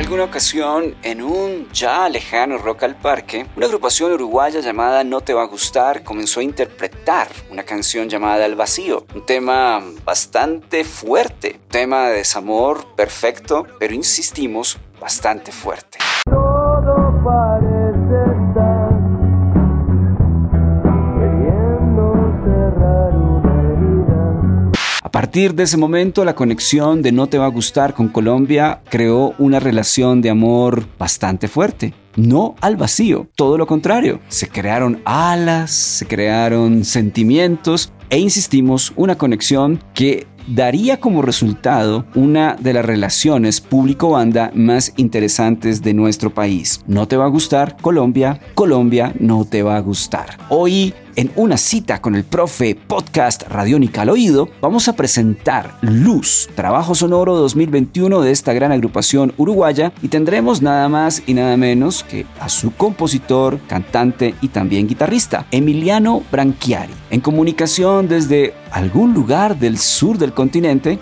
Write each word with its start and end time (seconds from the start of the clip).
Alguna 0.00 0.24
ocasión, 0.24 0.94
en 1.02 1.20
un 1.20 1.68
ya 1.72 2.08
lejano 2.08 2.56
Rock 2.56 2.84
al 2.84 2.96
Parque, 2.96 3.46
una 3.54 3.66
agrupación 3.66 4.12
uruguaya 4.12 4.60
llamada 4.60 5.04
No 5.04 5.20
Te 5.20 5.34
Va 5.34 5.42
a 5.42 5.46
Gustar 5.46 6.02
comenzó 6.04 6.40
a 6.40 6.42
interpretar 6.42 7.28
una 7.50 7.64
canción 7.64 8.08
llamada 8.08 8.46
El 8.46 8.54
Vacío, 8.54 9.04
un 9.14 9.26
tema 9.26 9.82
bastante 10.02 10.84
fuerte, 10.84 11.60
un 11.62 11.68
tema 11.68 12.08
de 12.08 12.16
desamor 12.16 12.94
perfecto, 12.96 13.66
pero 13.78 13.92
insistimos, 13.92 14.78
bastante 14.98 15.52
fuerte. 15.52 15.98
A 25.02 25.10
partir 25.10 25.54
de 25.54 25.62
ese 25.62 25.78
momento, 25.78 26.26
la 26.26 26.34
conexión 26.34 27.00
de 27.00 27.10
No 27.10 27.26
Te 27.26 27.38
Va 27.38 27.46
a 27.46 27.50
Gustar 27.50 27.94
con 27.94 28.08
Colombia 28.08 28.82
creó 28.90 29.34
una 29.38 29.58
relación 29.58 30.20
de 30.20 30.28
amor 30.28 30.84
bastante 30.98 31.48
fuerte. 31.48 31.94
No 32.16 32.54
al 32.60 32.76
vacío, 32.76 33.26
todo 33.34 33.56
lo 33.56 33.66
contrario. 33.66 34.20
Se 34.28 34.48
crearon 34.48 35.00
alas, 35.06 35.70
se 35.70 36.06
crearon 36.06 36.84
sentimientos 36.84 37.94
e 38.10 38.18
insistimos, 38.18 38.92
una 38.94 39.16
conexión 39.16 39.82
que 39.94 40.26
daría 40.46 41.00
como 41.00 41.22
resultado 41.22 42.04
una 42.14 42.56
de 42.60 42.72
las 42.72 42.84
relaciones 42.84 43.60
público-banda 43.60 44.50
más 44.54 44.92
interesantes 44.96 45.80
de 45.82 45.94
nuestro 45.94 46.34
país. 46.34 46.82
No 46.86 47.08
te 47.08 47.16
va 47.16 47.24
a 47.24 47.28
gustar 47.28 47.76
Colombia, 47.80 48.40
Colombia 48.54 49.14
no 49.18 49.44
te 49.44 49.62
va 49.62 49.76
a 49.76 49.80
gustar. 49.80 50.36
Hoy 50.48 50.92
en 51.16 51.30
una 51.36 51.56
cita 51.56 52.00
con 52.00 52.14
el 52.14 52.24
profe 52.24 52.74
podcast 52.74 53.42
Radiónica 53.48 54.02
al 54.02 54.10
Oído, 54.10 54.48
vamos 54.60 54.88
a 54.88 54.94
presentar 54.94 55.76
Luz, 55.80 56.48
trabajo 56.54 56.94
sonoro 56.94 57.36
2021 57.36 58.20
de 58.20 58.30
esta 58.30 58.52
gran 58.52 58.72
agrupación 58.72 59.32
uruguaya 59.36 59.92
y 60.02 60.08
tendremos 60.08 60.62
nada 60.62 60.88
más 60.88 61.22
y 61.26 61.34
nada 61.34 61.56
menos 61.56 62.04
que 62.04 62.26
a 62.38 62.48
su 62.48 62.72
compositor, 62.74 63.58
cantante 63.66 64.34
y 64.40 64.48
también 64.48 64.88
guitarrista, 64.88 65.46
Emiliano 65.50 66.22
Branchiari. 66.30 66.92
En 67.10 67.20
comunicación 67.20 68.08
desde 68.08 68.54
algún 68.70 69.14
lugar 69.14 69.58
del 69.58 69.78
sur 69.78 70.18
del 70.18 70.32
continente, 70.32 70.98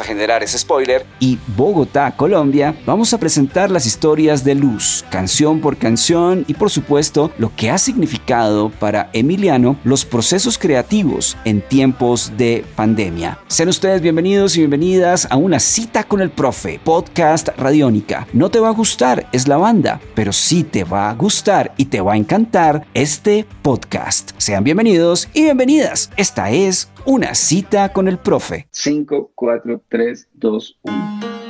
a 0.00 0.04
generar 0.04 0.42
ese 0.42 0.58
spoiler, 0.58 1.04
y 1.20 1.38
Bogotá, 1.56 2.16
Colombia, 2.16 2.74
vamos 2.86 3.12
a 3.12 3.18
presentar 3.18 3.70
las 3.70 3.86
historias 3.86 4.44
de 4.44 4.54
Luz, 4.54 5.04
canción 5.10 5.60
por 5.60 5.76
canción 5.76 6.44
y 6.48 6.54
por 6.54 6.70
supuesto 6.70 7.30
lo 7.38 7.54
que 7.54 7.70
ha 7.70 7.78
significado 7.78 8.70
para 8.70 9.10
Emiliano 9.12 9.76
los 9.84 10.04
procesos 10.04 10.58
creativos 10.58 11.36
en 11.44 11.60
tiempos 11.60 12.32
de 12.36 12.64
pandemia. 12.76 13.38
Sean 13.48 13.68
ustedes 13.68 14.00
bienvenidos 14.00 14.56
y 14.56 14.60
bienvenidas 14.60 15.26
a 15.30 15.36
una 15.36 15.60
cita 15.60 16.04
con 16.04 16.20
el 16.20 16.30
profe, 16.30 16.80
podcast 16.82 17.48
Radiónica. 17.56 18.26
No 18.32 18.50
te 18.50 18.60
va 18.60 18.68
a 18.68 18.72
gustar, 18.72 19.26
es 19.32 19.48
la 19.48 19.56
banda, 19.56 20.00
pero 20.14 20.32
sí 20.32 20.64
te 20.64 20.84
va 20.84 21.10
a 21.10 21.14
gustar 21.14 21.74
y 21.76 21.86
te 21.86 22.00
va 22.00 22.14
a 22.14 22.16
encantar 22.16 22.86
este 22.94 23.46
podcast. 23.62 24.32
Sean 24.38 24.64
bienvenidos 24.64 25.28
y 25.34 25.42
bienvenidas. 25.42 26.10
Esta 26.16 26.50
es 26.50 26.88
una 27.04 27.34
cita 27.34 27.92
con 27.92 28.08
el 28.08 28.18
profe. 28.18 28.68
5, 28.70 29.32
4, 29.34 29.82
3, 29.88 30.28
2, 30.34 30.78
1. 30.82 31.41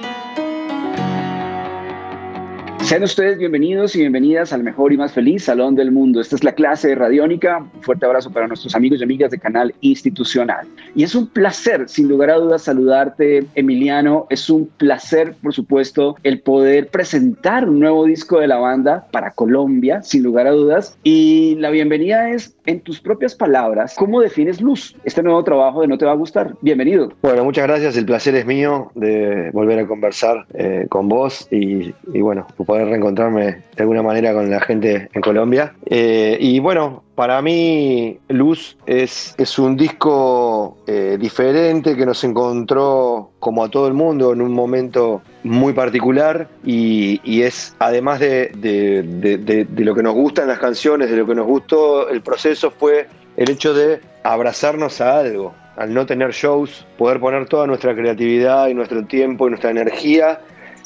Sean 2.93 3.05
ustedes 3.05 3.39
bienvenidos 3.39 3.97
y 3.97 4.01
bienvenidas 4.01 4.53
al 4.53 4.63
mejor 4.63 4.93
y 4.93 4.99
más 4.99 5.15
feliz 5.15 5.45
Salón 5.45 5.75
del 5.75 5.91
Mundo. 5.91 6.21
Esta 6.21 6.37
es 6.37 6.45
la 6.45 6.53
clase 6.53 6.89
de 6.89 6.95
Radiónica. 6.95 7.67
Un 7.75 7.83
fuerte 7.83 8.05
abrazo 8.05 8.31
para 8.31 8.47
nuestros 8.47 8.75
amigos 8.75 9.01
y 9.01 9.05
amigas 9.05 9.31
de 9.31 9.39
Canal 9.39 9.75
Institucional. 9.81 10.69
Y 10.95 11.03
es 11.03 11.15
un 11.15 11.27
placer, 11.27 11.89
sin 11.89 12.07
lugar 12.07 12.29
a 12.29 12.35
dudas, 12.37 12.65
saludarte, 12.65 13.47
Emiliano. 13.55 14.27
Es 14.29 14.51
un 14.51 14.67
placer, 14.77 15.35
por 15.43 15.55
supuesto, 15.55 16.17
el 16.23 16.41
poder 16.41 16.89
presentar 16.89 17.67
un 17.67 17.81
nuevo 17.81 18.05
disco 18.05 18.41
de 18.41 18.47
la 18.47 18.59
banda 18.59 19.07
para 19.11 19.31
Colombia, 19.31 20.03
sin 20.03 20.23
lugar 20.23 20.47
a 20.47 20.51
dudas. 20.51 20.99
Y 21.03 21.57
la 21.61 21.71
bienvenida 21.71 22.29
es, 22.29 22.55
en 22.67 22.81
tus 22.81 23.01
propias 23.01 23.35
palabras, 23.35 23.95
¿cómo 23.97 24.21
defines 24.21 24.61
Luz? 24.61 24.95
Este 25.05 25.23
nuevo 25.23 25.43
trabajo 25.43 25.81
de 25.81 25.89
No 25.89 25.97
Te 25.97 26.05
Va 26.05 26.13
a 26.13 26.17
Gustar. 26.17 26.57
Bienvenido. 26.61 27.11
Bueno, 27.23 27.43
muchas 27.43 27.67
gracias. 27.67 27.97
El 27.97 28.05
placer 28.05 28.35
es 28.35 28.45
mío 28.45 28.93
de 28.95 29.51
volver 29.55 29.79
a 29.79 29.87
conversar 29.87 30.45
eh, 30.53 30.85
con 30.91 31.09
vos 31.09 31.49
y, 31.51 31.95
y 32.13 32.21
bueno, 32.21 32.47
poder 32.67 32.82
reencontrarme 32.85 33.45
de 33.45 33.83
alguna 33.83 34.03
manera 34.03 34.33
con 34.33 34.51
la 34.51 34.61
gente 34.61 35.09
en 35.13 35.21
Colombia. 35.21 35.75
Eh, 35.87 36.37
y 36.41 36.59
bueno, 36.61 37.03
para 37.15 37.41
mí 37.43 38.19
Luz 38.29 38.77
es, 38.87 39.35
es 39.39 39.59
un 39.59 39.77
disco 39.77 40.79
eh, 40.87 41.17
diferente 41.21 41.97
que 41.97 42.07
nos 42.07 42.25
encontró 42.25 43.31
como 43.39 43.65
a 43.65 43.69
todo 43.69 43.87
el 43.87 43.95
mundo 43.95 44.33
en 44.33 44.41
un 44.41 44.53
momento 44.53 45.23
muy 45.45 45.73
particular 45.73 46.49
y, 46.65 47.21
es 47.43 47.75
además 47.81 48.21
de, 48.21 48.53
de, 48.57 49.03
de, 49.03 49.65
de 49.65 49.85
lo 49.85 49.95
que 49.95 50.03
nos 50.03 50.15
gustan 50.15 50.49
las 50.49 50.59
canciones, 50.59 51.11
de 51.11 51.17
lo 51.17 51.27
que 51.27 51.35
nos 51.35 51.47
gustó 51.47 52.09
el 52.09 52.23
proceso 52.23 52.71
fue 52.71 53.09
el 53.37 53.51
hecho 53.51 53.75
de 53.75 54.01
abrazarnos 54.23 55.01
a 55.01 55.19
algo, 55.19 55.55
al 55.77 55.93
no 55.93 56.07
tener 56.07 56.33
shows, 56.33 56.87
poder 56.99 57.19
poner 57.19 57.47
toda 57.49 57.67
nuestra 57.67 57.95
creatividad 57.95 58.69
y 58.69 58.75
nuestro 58.75 59.05
tiempo 59.05 59.47
y 59.47 59.51
nuestra 59.51 59.71
energía 59.71 60.41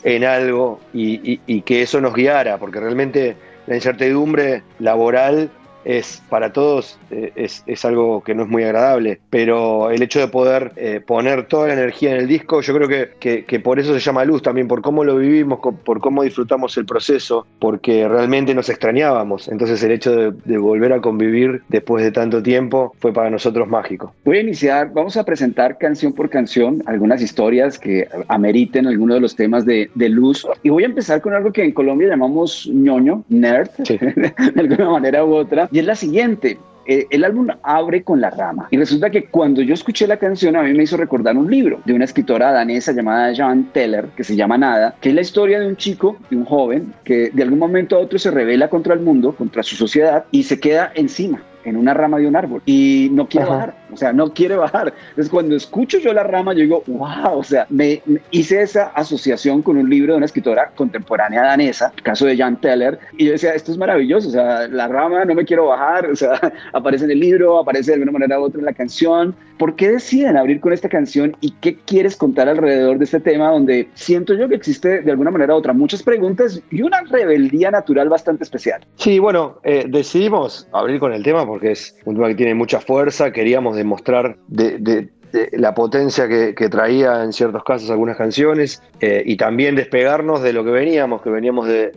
en 0.06 0.24
algo 0.24 0.78
y, 0.94 1.40
y, 1.48 1.62
que 1.62 1.82
eso 1.82 2.00
nos 2.00 2.14
guiara, 2.14 2.58
porque 2.58 2.78
realmente 2.78 3.36
la 3.66 3.74
incertidumbre 3.74 4.62
laboral 4.78 5.50
es 5.86 6.20
para 6.28 6.52
todos 6.52 6.98
eh, 7.10 7.32
es, 7.36 7.62
es, 7.66 7.84
algo 7.84 8.22
que 8.22 8.34
no 8.34 8.42
es 8.42 8.48
muy 8.48 8.64
agradable, 8.64 9.20
pero 9.30 9.90
el 9.90 10.02
hecho 10.02 10.18
de 10.18 10.26
poder 10.26 10.72
eh, 10.76 11.00
poner 11.06 11.46
toda 11.46 11.68
la 11.68 11.74
energía 11.74 12.12
en 12.12 12.20
el 12.20 12.26
disco, 12.26 12.60
yo 12.60 12.74
creo 12.74 12.88
que, 12.88 13.10
que, 13.20 13.44
que, 13.44 13.60
por 13.60 13.78
eso 13.78 13.94
se 13.94 14.00
llama 14.00 14.24
luz, 14.24 14.42
también 14.42 14.66
por 14.66 14.82
cómo 14.82 15.04
lo 15.04 15.16
vivimos, 15.16 15.60
por 15.60 16.00
cómo 16.00 16.24
disfrutamos 16.24 16.76
el 16.76 16.86
proceso, 16.86 17.46
porque 17.60 18.08
realmente 18.08 18.52
nos 18.54 18.68
extrañábamos, 18.68 19.46
entonces 19.46 19.80
el 19.84 19.92
hecho 19.92 20.14
de, 20.16 20.32
de 20.44 20.58
volver 20.58 20.92
a 20.92 21.00
convivir 21.00 21.62
después 21.68 22.02
de 22.02 22.10
tanto 22.10 22.42
tiempo 22.42 22.92
fue 22.98 23.12
para 23.12 23.30
nosotros 23.30 23.68
mágico. 23.68 24.12
Voy 24.24 24.38
a 24.38 24.40
iniciar, 24.40 24.92
vamos 24.92 25.16
a 25.16 25.24
presentar 25.24 25.78
canción 25.78 26.12
por 26.12 26.28
canción 26.28 26.82
algunas 26.86 27.22
historias 27.22 27.78
que 27.78 28.08
ameriten 28.26 28.88
algunos 28.88 29.16
de 29.16 29.20
los 29.20 29.36
temas 29.36 29.64
de, 29.64 29.88
de 29.94 30.08
luz 30.08 30.46
y 30.64 30.70
voy 30.70 30.82
a 30.82 30.86
empezar 30.86 31.20
con 31.20 31.32
algo 31.32 31.52
que 31.52 31.62
en 31.62 31.72
Colombia 31.72 32.08
llamamos 32.08 32.68
ñoño, 32.72 33.22
nerd, 33.28 33.68
sí. 33.84 33.98
de 34.00 34.32
alguna 34.56 34.90
manera 34.90 35.24
u 35.24 35.34
otra 35.34 35.68
y 35.76 35.78
es 35.78 35.84
la 35.84 35.94
siguiente. 35.94 36.58
Eh, 36.86 37.06
el 37.10 37.22
álbum 37.22 37.48
abre 37.62 38.02
con 38.02 38.18
La 38.18 38.30
Rama. 38.30 38.66
Y 38.70 38.78
resulta 38.78 39.10
que 39.10 39.26
cuando 39.26 39.60
yo 39.60 39.74
escuché 39.74 40.06
la 40.06 40.16
canción, 40.16 40.56
a 40.56 40.62
mí 40.62 40.72
me 40.72 40.84
hizo 40.84 40.96
recordar 40.96 41.36
un 41.36 41.50
libro 41.50 41.80
de 41.84 41.92
una 41.92 42.06
escritora 42.06 42.50
danesa 42.50 42.92
llamada 42.92 43.34
Jan 43.34 43.70
Teller, 43.74 44.06
que 44.16 44.24
se 44.24 44.34
llama 44.34 44.56
Nada, 44.56 44.94
que 45.02 45.10
es 45.10 45.14
la 45.14 45.20
historia 45.20 45.60
de 45.60 45.66
un 45.66 45.76
chico, 45.76 46.16
de 46.30 46.36
un 46.36 46.46
joven, 46.46 46.94
que 47.04 47.28
de 47.30 47.42
algún 47.42 47.58
momento 47.58 47.94
a 47.96 47.98
otro 47.98 48.18
se 48.18 48.30
revela 48.30 48.70
contra 48.70 48.94
el 48.94 49.00
mundo, 49.00 49.36
contra 49.36 49.62
su 49.62 49.76
sociedad, 49.76 50.24
y 50.30 50.44
se 50.44 50.58
queda 50.58 50.92
encima 50.94 51.42
en 51.66 51.76
una 51.76 51.94
rama 51.94 52.18
de 52.18 52.26
un 52.26 52.36
árbol 52.36 52.62
y 52.64 53.08
no 53.12 53.28
quiere 53.28 53.46
Ajá. 53.46 53.54
bajar, 53.54 53.76
o 53.92 53.96
sea, 53.96 54.12
no 54.12 54.32
quiere 54.32 54.56
bajar. 54.56 54.94
Entonces, 55.10 55.30
cuando 55.30 55.56
escucho 55.56 55.98
yo 55.98 56.12
la 56.12 56.22
rama, 56.22 56.52
yo 56.54 56.60
digo, 56.60 56.82
wow, 56.86 57.38
o 57.38 57.44
sea, 57.44 57.66
me, 57.68 58.00
me, 58.06 58.20
hice 58.30 58.62
esa 58.62 58.88
asociación 58.94 59.62
con 59.62 59.76
un 59.76 59.90
libro 59.90 60.12
de 60.12 60.18
una 60.18 60.26
escritora 60.26 60.70
contemporánea 60.74 61.42
danesa, 61.42 61.92
el 61.96 62.02
caso 62.02 62.26
de 62.26 62.36
Jan 62.36 62.60
Teller, 62.60 62.98
y 63.18 63.26
yo 63.26 63.32
decía, 63.32 63.54
esto 63.54 63.72
es 63.72 63.78
maravilloso, 63.78 64.28
o 64.28 64.32
sea, 64.32 64.68
la 64.68 64.88
rama, 64.88 65.24
no 65.24 65.34
me 65.34 65.44
quiero 65.44 65.66
bajar, 65.66 66.06
o 66.10 66.16
sea, 66.16 66.40
aparece 66.72 67.04
en 67.04 67.10
el 67.10 67.20
libro, 67.20 67.58
aparece 67.58 67.90
de 67.90 67.94
alguna 67.94 68.12
manera 68.12 68.40
u 68.40 68.44
otra 68.44 68.60
en 68.60 68.66
la 68.66 68.72
canción. 68.72 69.34
¿Por 69.58 69.74
qué 69.74 69.90
deciden 69.90 70.36
abrir 70.36 70.60
con 70.60 70.72
esta 70.72 70.88
canción 70.88 71.34
y 71.40 71.50
qué 71.52 71.76
quieres 71.76 72.14
contar 72.16 72.48
alrededor 72.48 72.98
de 72.98 73.04
este 73.04 73.20
tema 73.20 73.50
donde 73.50 73.88
siento 73.94 74.34
yo 74.34 74.48
que 74.48 74.54
existe 74.54 75.00
de 75.00 75.10
alguna 75.10 75.30
manera 75.30 75.54
u 75.54 75.56
otra 75.56 75.72
muchas 75.72 76.02
preguntas 76.02 76.60
y 76.70 76.82
una 76.82 77.00
rebeldía 77.02 77.70
natural 77.70 78.10
bastante 78.10 78.44
especial? 78.44 78.84
Sí, 78.96 79.18
bueno, 79.18 79.58
eh, 79.64 79.86
decidimos 79.88 80.68
abrir 80.72 81.00
con 81.00 81.12
el 81.14 81.22
tema 81.22 81.46
porque 81.46 81.55
es 81.62 81.96
un 82.04 82.14
tema 82.14 82.28
que 82.28 82.34
tiene 82.34 82.54
mucha 82.54 82.80
fuerza, 82.80 83.32
queríamos 83.32 83.76
demostrar 83.76 84.36
de, 84.48 84.78
de, 84.78 85.08
de 85.32 85.50
la 85.52 85.74
potencia 85.74 86.28
que, 86.28 86.68
traía 86.68 87.22
en 87.22 87.32
ciertos 87.32 87.62
casos 87.64 87.90
algunas 87.90 88.16
canciones 88.16 88.82
eh, 89.00 89.22
y 89.24 89.36
también 89.36 89.76
despegarnos 89.76 90.42
de 90.42 90.52
lo 90.52 90.64
que 90.64 90.70
veníamos, 90.70 91.22
que 91.22 91.30
veníamos 91.30 91.68
de, 91.68 91.92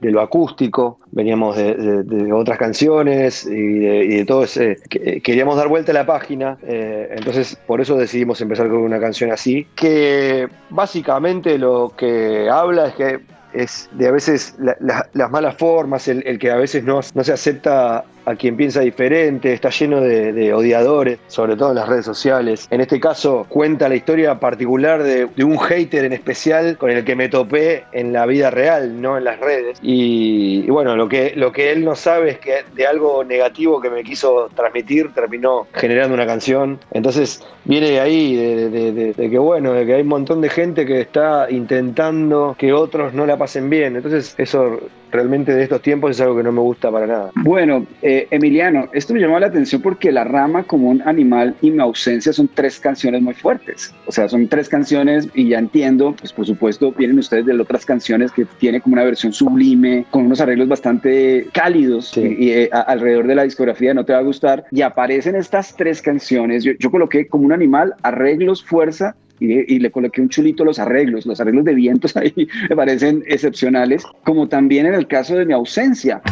lo 0.00 0.20
acústico, 0.20 1.00
veníamos 1.10 1.56
de, 1.56 2.32
otras 2.32 2.58
canciones 2.58 3.46
y 3.46 3.78
de, 3.80 4.24
todo 4.26 4.44
ese... 4.44 4.76
Queríamos 4.88 5.56
dar 5.56 5.68
vuelta 5.68 5.92
a 5.92 5.94
la 5.94 6.06
página, 6.06 6.58
eh, 6.62 7.08
entonces 7.12 7.56
por 7.66 7.80
eso 7.80 7.96
decidimos 7.96 8.40
empezar 8.40 8.68
con 8.68 8.78
una 8.78 9.00
canción 9.00 9.32
así, 9.32 9.66
que 9.74 10.48
básicamente 10.70 11.58
lo 11.58 11.92
que 11.96 12.48
habla 12.48 12.88
es 12.88 12.94
que 12.94 13.20
es 13.52 13.88
de 13.92 14.06
a 14.08 14.10
veces 14.10 14.54
las 14.58 15.30
malas 15.30 15.56
formas, 15.56 16.08
el, 16.08 16.38
que 16.38 16.50
a 16.50 16.56
veces 16.56 16.84
no 16.84 17.02
se 17.02 17.32
acepta 17.32 18.04
a 18.26 18.34
quien 18.34 18.56
piensa 18.56 18.80
diferente, 18.80 19.52
está 19.52 19.70
lleno 19.70 20.00
de, 20.00 20.52
odiadores, 20.52 21.18
sobre 21.28 21.56
todo 21.56 21.70
en 21.70 21.76
las 21.76 21.88
redes 21.88 22.04
sociales. 22.04 22.66
En 22.70 22.80
este 22.80 23.00
caso 23.00 23.46
cuenta 23.48 23.88
la 23.88 23.94
historia 23.94 24.38
particular 24.38 25.02
de, 25.02 25.28
un 25.44 25.58
hater 25.58 26.04
en 26.04 26.12
especial 26.12 26.76
con 26.76 26.90
el 26.90 27.04
que 27.04 27.14
me 27.14 27.28
topé 27.28 27.84
en 27.92 28.12
la 28.12 28.26
vida 28.26 28.50
real, 28.50 29.00
no 29.00 29.16
en 29.16 29.24
las 29.24 29.38
redes. 29.38 29.78
Y, 29.80 30.68
bueno, 30.68 30.96
lo 30.96 31.08
que, 31.08 31.34
lo 31.36 31.52
que 31.52 31.70
él 31.70 31.84
no 31.84 31.94
sabe 31.94 32.30
es 32.30 32.38
que 32.38 32.64
de 32.74 32.86
algo 32.86 33.22
negativo 33.22 33.80
que 33.80 33.90
me 33.90 34.02
quiso 34.02 34.50
transmitir 34.54 35.12
terminó 35.14 35.68
generando 35.72 36.14
una 36.14 36.26
canción. 36.26 36.80
Entonces 36.92 37.44
viene 37.64 37.90
de 37.90 38.00
ahí, 38.00 38.34
de, 38.34 39.14
de 39.14 39.30
que 39.30 39.38
bueno, 39.38 39.72
de 39.72 39.86
que 39.86 39.94
hay 39.94 40.02
un 40.02 40.08
montón 40.08 40.40
de 40.40 40.48
gente 40.48 40.84
que 40.84 41.00
está 41.00 41.48
intentando 41.48 42.56
que 42.58 42.72
otros 42.72 43.14
no 43.14 43.24
la 43.24 43.36
pasen 43.36 43.70
bien. 43.70 43.94
Entonces 43.94 44.34
eso 44.36 44.80
realmente 45.10 45.54
de 45.54 45.62
estos 45.62 45.82
tiempos 45.82 46.12
es 46.12 46.20
algo 46.20 46.36
que 46.36 46.42
no 46.42 46.52
me 46.52 46.60
gusta 46.60 46.90
para 46.90 47.06
nada. 47.06 47.30
Bueno, 47.36 47.86
eh, 48.02 48.26
Emiliano, 48.30 48.88
esto 48.92 49.14
me 49.14 49.20
llamó 49.20 49.38
la 49.38 49.46
atención 49.46 49.82
porque 49.82 50.12
La 50.12 50.24
Rama 50.24 50.64
como 50.64 50.90
un 50.90 51.02
animal 51.02 51.54
y 51.60 51.70
mi 51.70 51.80
ausencia 51.80 52.32
son 52.32 52.48
tres 52.48 52.78
canciones 52.78 53.22
muy 53.22 53.34
fuertes. 53.34 53.94
O 54.06 54.12
sea, 54.12 54.28
son 54.28 54.48
tres 54.48 54.68
canciones 54.68 55.28
y 55.34 55.48
ya 55.48 55.58
entiendo, 55.58 56.14
pues 56.18 56.32
por 56.32 56.46
supuesto 56.46 56.92
vienen 56.92 57.18
ustedes 57.18 57.46
de 57.46 57.60
otras 57.60 57.84
canciones 57.84 58.32
que 58.32 58.44
tiene 58.58 58.80
como 58.80 58.94
una 58.94 59.04
versión 59.04 59.32
sublime, 59.32 60.06
con 60.10 60.26
unos 60.26 60.40
arreglos 60.40 60.68
bastante 60.68 61.46
cálidos 61.52 62.16
y, 62.16 62.50
eh, 62.50 62.70
alrededor 62.72 63.26
de 63.26 63.34
la 63.34 63.42
discografía 63.44 63.94
No 63.94 64.04
Te 64.04 64.12
Va 64.12 64.20
a 64.20 64.22
Gustar. 64.22 64.64
Y 64.70 64.82
aparecen 64.82 65.36
estas 65.36 65.74
tres 65.76 66.02
canciones. 66.02 66.64
Yo, 66.64 66.72
yo 66.78 66.90
coloqué 66.90 67.26
como 67.26 67.44
un 67.44 67.52
animal, 67.52 67.94
arreglos, 68.02 68.64
fuerza 68.64 69.16
y, 69.40 69.78
le 69.78 69.90
coloqué 69.90 70.20
un 70.20 70.28
chulito 70.28 70.64
los 70.64 70.78
arreglos, 70.78 71.26
los 71.26 71.40
arreglos 71.40 71.64
de 71.64 71.74
vientos 71.74 72.16
ahí 72.16 72.48
me 72.68 72.76
parecen 72.76 73.22
excepcionales, 73.26 74.04
como 74.24 74.48
también 74.48 74.86
en 74.86 74.94
el 74.94 75.06
caso 75.06 75.36
de 75.36 75.46
mi 75.46 75.52
ausencia. 75.52 76.22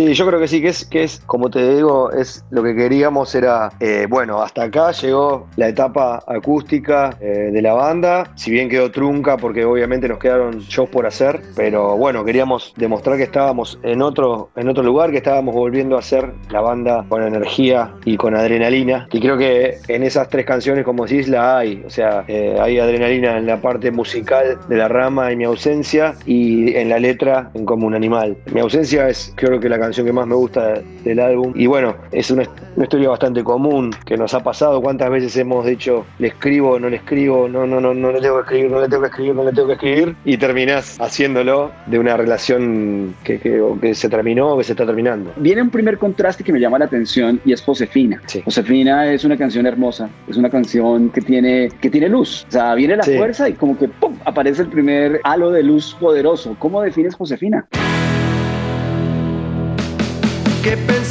Sí, 0.00 0.14
yo 0.14 0.26
creo 0.26 0.40
que 0.40 0.48
sí, 0.48 0.62
que 0.62 0.68
es, 0.68 0.86
que 0.86 1.02
es, 1.02 1.20
como 1.26 1.50
te 1.50 1.74
digo, 1.74 2.10
es 2.10 2.42
lo 2.48 2.62
que 2.62 2.74
queríamos 2.74 3.34
era, 3.34 3.70
eh, 3.80 4.06
bueno, 4.08 4.40
hasta 4.40 4.62
acá 4.62 4.92
llegó 4.92 5.46
la 5.56 5.68
etapa 5.68 6.24
acústica 6.26 7.18
eh, 7.20 7.50
de 7.52 7.60
la 7.60 7.74
banda, 7.74 8.32
si 8.34 8.50
bien 8.50 8.70
quedó 8.70 8.90
trunca 8.90 9.36
porque 9.36 9.66
obviamente 9.66 10.08
nos 10.08 10.16
quedaron 10.16 10.60
shows 10.60 10.88
por 10.88 11.04
hacer, 11.04 11.42
pero 11.54 11.98
bueno, 11.98 12.24
queríamos 12.24 12.72
demostrar 12.78 13.18
que 13.18 13.24
estábamos 13.24 13.78
en 13.82 14.00
otro, 14.00 14.48
en 14.56 14.70
otro 14.70 14.82
lugar, 14.82 15.10
que 15.10 15.18
estábamos 15.18 15.54
volviendo 15.54 15.96
a 15.96 15.98
hacer 15.98 16.32
la 16.48 16.62
banda 16.62 17.04
con 17.10 17.22
energía 17.22 17.92
y 18.06 18.16
con 18.16 18.34
adrenalina, 18.34 19.06
y 19.12 19.20
creo 19.20 19.36
que 19.36 19.80
en 19.88 20.02
esas 20.02 20.30
tres 20.30 20.46
canciones, 20.46 20.82
como 20.86 21.04
decís, 21.04 21.28
la 21.28 21.58
hay, 21.58 21.84
o 21.86 21.90
sea, 21.90 22.24
eh, 22.26 22.56
hay 22.58 22.78
adrenalina 22.78 23.36
en 23.36 23.44
la 23.44 23.60
parte 23.60 23.90
musical 23.90 24.58
de 24.66 24.76
la 24.78 24.88
rama 24.88 25.30
y 25.30 25.36
mi 25.36 25.44
ausencia, 25.44 26.14
y 26.24 26.74
en 26.74 26.88
la 26.88 26.98
letra 26.98 27.50
en 27.52 27.66
como 27.66 27.86
un 27.86 27.94
animal. 27.94 28.38
Mi 28.50 28.60
ausencia 28.60 29.06
es, 29.06 29.34
creo 29.36 29.60
que 29.60 29.68
la 29.68 29.78
canción 29.78 29.89
que 29.96 30.12
más 30.12 30.26
me 30.26 30.34
gusta 30.34 30.80
del 31.04 31.20
álbum. 31.20 31.52
Y 31.54 31.66
bueno, 31.66 31.96
es 32.12 32.30
una, 32.30 32.44
historia 32.80 33.10
bastante 33.10 33.42
común 33.44 33.94
que 34.04 34.16
nos 34.16 34.34
ha 34.34 34.42
pasado. 34.42 34.80
¿Cuántas 34.80 35.10
veces 35.10 35.36
hemos 35.36 35.66
dicho, 35.66 36.06
le 36.18 36.28
escribo, 36.28 36.78
no 36.78 36.88
le 36.88 36.96
escribo, 36.96 37.48
no, 37.48 37.66
no, 37.66 37.80
no, 37.80 37.92
no 37.92 38.12
le 38.12 38.20
tengo 38.20 38.36
que 38.36 38.42
escribir, 38.42 38.70
no 38.70 38.80
le 38.80 38.88
tengo 38.88 39.02
que 39.02 39.08
escribir, 39.08 39.34
no 39.34 39.44
le 39.44 39.52
tengo 39.52 39.66
que 39.68 39.74
escribir? 39.74 40.16
Y 40.24 40.36
terminás 40.36 40.96
haciéndolo 41.00 41.70
de 41.86 41.98
una 41.98 42.16
relación 42.16 43.14
que, 43.24 43.38
que, 43.38 43.94
se 43.94 44.08
terminó 44.08 44.54
o 44.54 44.58
que 44.58 44.64
se 44.64 44.72
está 44.72 44.86
terminando. 44.86 45.32
Viene 45.36 45.62
un 45.62 45.70
primer 45.70 45.98
contraste 45.98 46.44
que 46.44 46.52
me 46.52 46.60
llama 46.60 46.78
la 46.78 46.86
atención 46.86 47.40
y 47.44 47.52
es 47.52 47.62
Josefina. 47.62 48.20
Josefina 48.44 49.12
es 49.12 49.24
una 49.24 49.36
canción 49.36 49.66
hermosa, 49.66 50.08
es 50.28 50.36
una 50.36 50.48
canción 50.48 51.10
que 51.10 51.20
tiene, 51.20 51.68
que 51.80 51.90
tiene 51.90 52.08
luz. 52.08 52.46
O 52.48 52.52
sea, 52.52 52.74
viene 52.74 52.96
la 52.96 53.04
fuerza 53.04 53.48
y 53.48 53.54
como 53.54 53.76
que 53.76 53.88
¡pum! 53.88 54.16
aparece 54.24 54.62
el 54.62 54.68
primer 54.68 55.20
halo 55.24 55.50
de 55.50 55.62
luz 55.62 55.96
poderoso. 56.00 56.56
¿Cómo 56.58 56.82
defines 56.82 57.14
Josefina? 57.14 57.66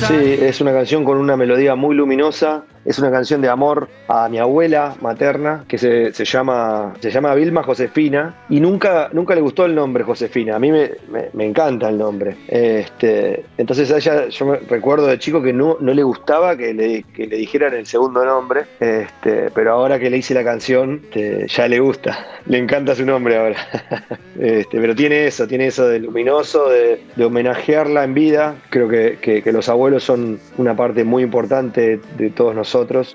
Sí, 0.07 0.37
es 0.41 0.61
una 0.61 0.71
canción 0.71 1.03
con 1.03 1.17
una 1.17 1.35
melodía 1.35 1.75
muy 1.75 1.95
luminosa, 1.95 2.63
es 2.85 2.97
una 2.99 3.11
canción 3.11 3.41
de 3.41 3.49
amor 3.49 3.89
a 4.07 4.29
mi 4.29 4.39
abuela 4.39 4.95
materna 5.01 5.65
que 5.67 5.77
se, 5.77 6.11
llama, 6.25 6.93
se 6.99 7.11
llama 7.11 7.35
Vilma 7.35 7.63
Josefina 7.63 8.35
y 8.49 8.59
nunca, 8.59 9.09
nunca 9.11 9.35
le 9.35 9.41
gustó 9.41 9.65
el 9.65 9.75
nombre 9.75 10.03
Josefina. 10.03 10.55
A 10.55 10.59
mí 10.59 10.71
me, 10.71 10.91
me, 11.33 11.45
encanta 11.45 11.89
el 11.89 11.97
nombre. 11.97 12.35
Este, 12.47 13.45
entonces 13.57 13.91
ella, 13.91 14.29
yo 14.29 14.45
me 14.45 14.57
recuerdo 14.57 15.07
de 15.07 15.19
chico 15.19 15.41
que 15.41 15.53
no, 15.53 15.77
no 15.79 15.93
le 15.93 16.03
gustaba 16.03 16.55
que 16.55 16.73
le, 16.73 17.03
que 17.13 17.27
le 17.27 17.37
dijeran 17.37 17.73
el 17.73 17.85
segundo 17.85 18.23
nombre, 18.25 18.65
este, 18.79 19.49
pero 19.53 19.73
ahora 19.73 19.99
que 19.99 20.09
le 20.09 20.17
hice 20.17 20.33
la 20.33 20.43
canción 20.43 21.01
este, 21.03 21.47
ya 21.47 21.67
le 21.67 21.79
gusta, 21.79 22.27
le 22.45 22.57
encanta 22.57 22.95
su 22.95 23.05
nombre 23.05 23.37
ahora. 23.37 23.57
Este, 24.39 24.79
pero 24.79 24.95
tiene 24.95 25.27
eso, 25.27 25.45
tiene 25.47 25.67
eso 25.67 25.85
de 25.85 25.99
luminoso, 25.99 26.69
de, 26.69 27.01
de 27.17 27.25
homenajearla 27.25 28.05
en 28.05 28.13
vida. 28.13 28.55
Creo 28.69 28.87
que, 28.87 29.17
que 29.19 29.51
los 29.51 29.67
abuelos 29.67 30.05
son 30.05 30.39
una 30.57 30.77
parte 30.77 31.03
muy 31.03 31.23
importante 31.23 31.99
de 32.17 32.29
todos 32.29 32.55
nosotros 32.55 32.69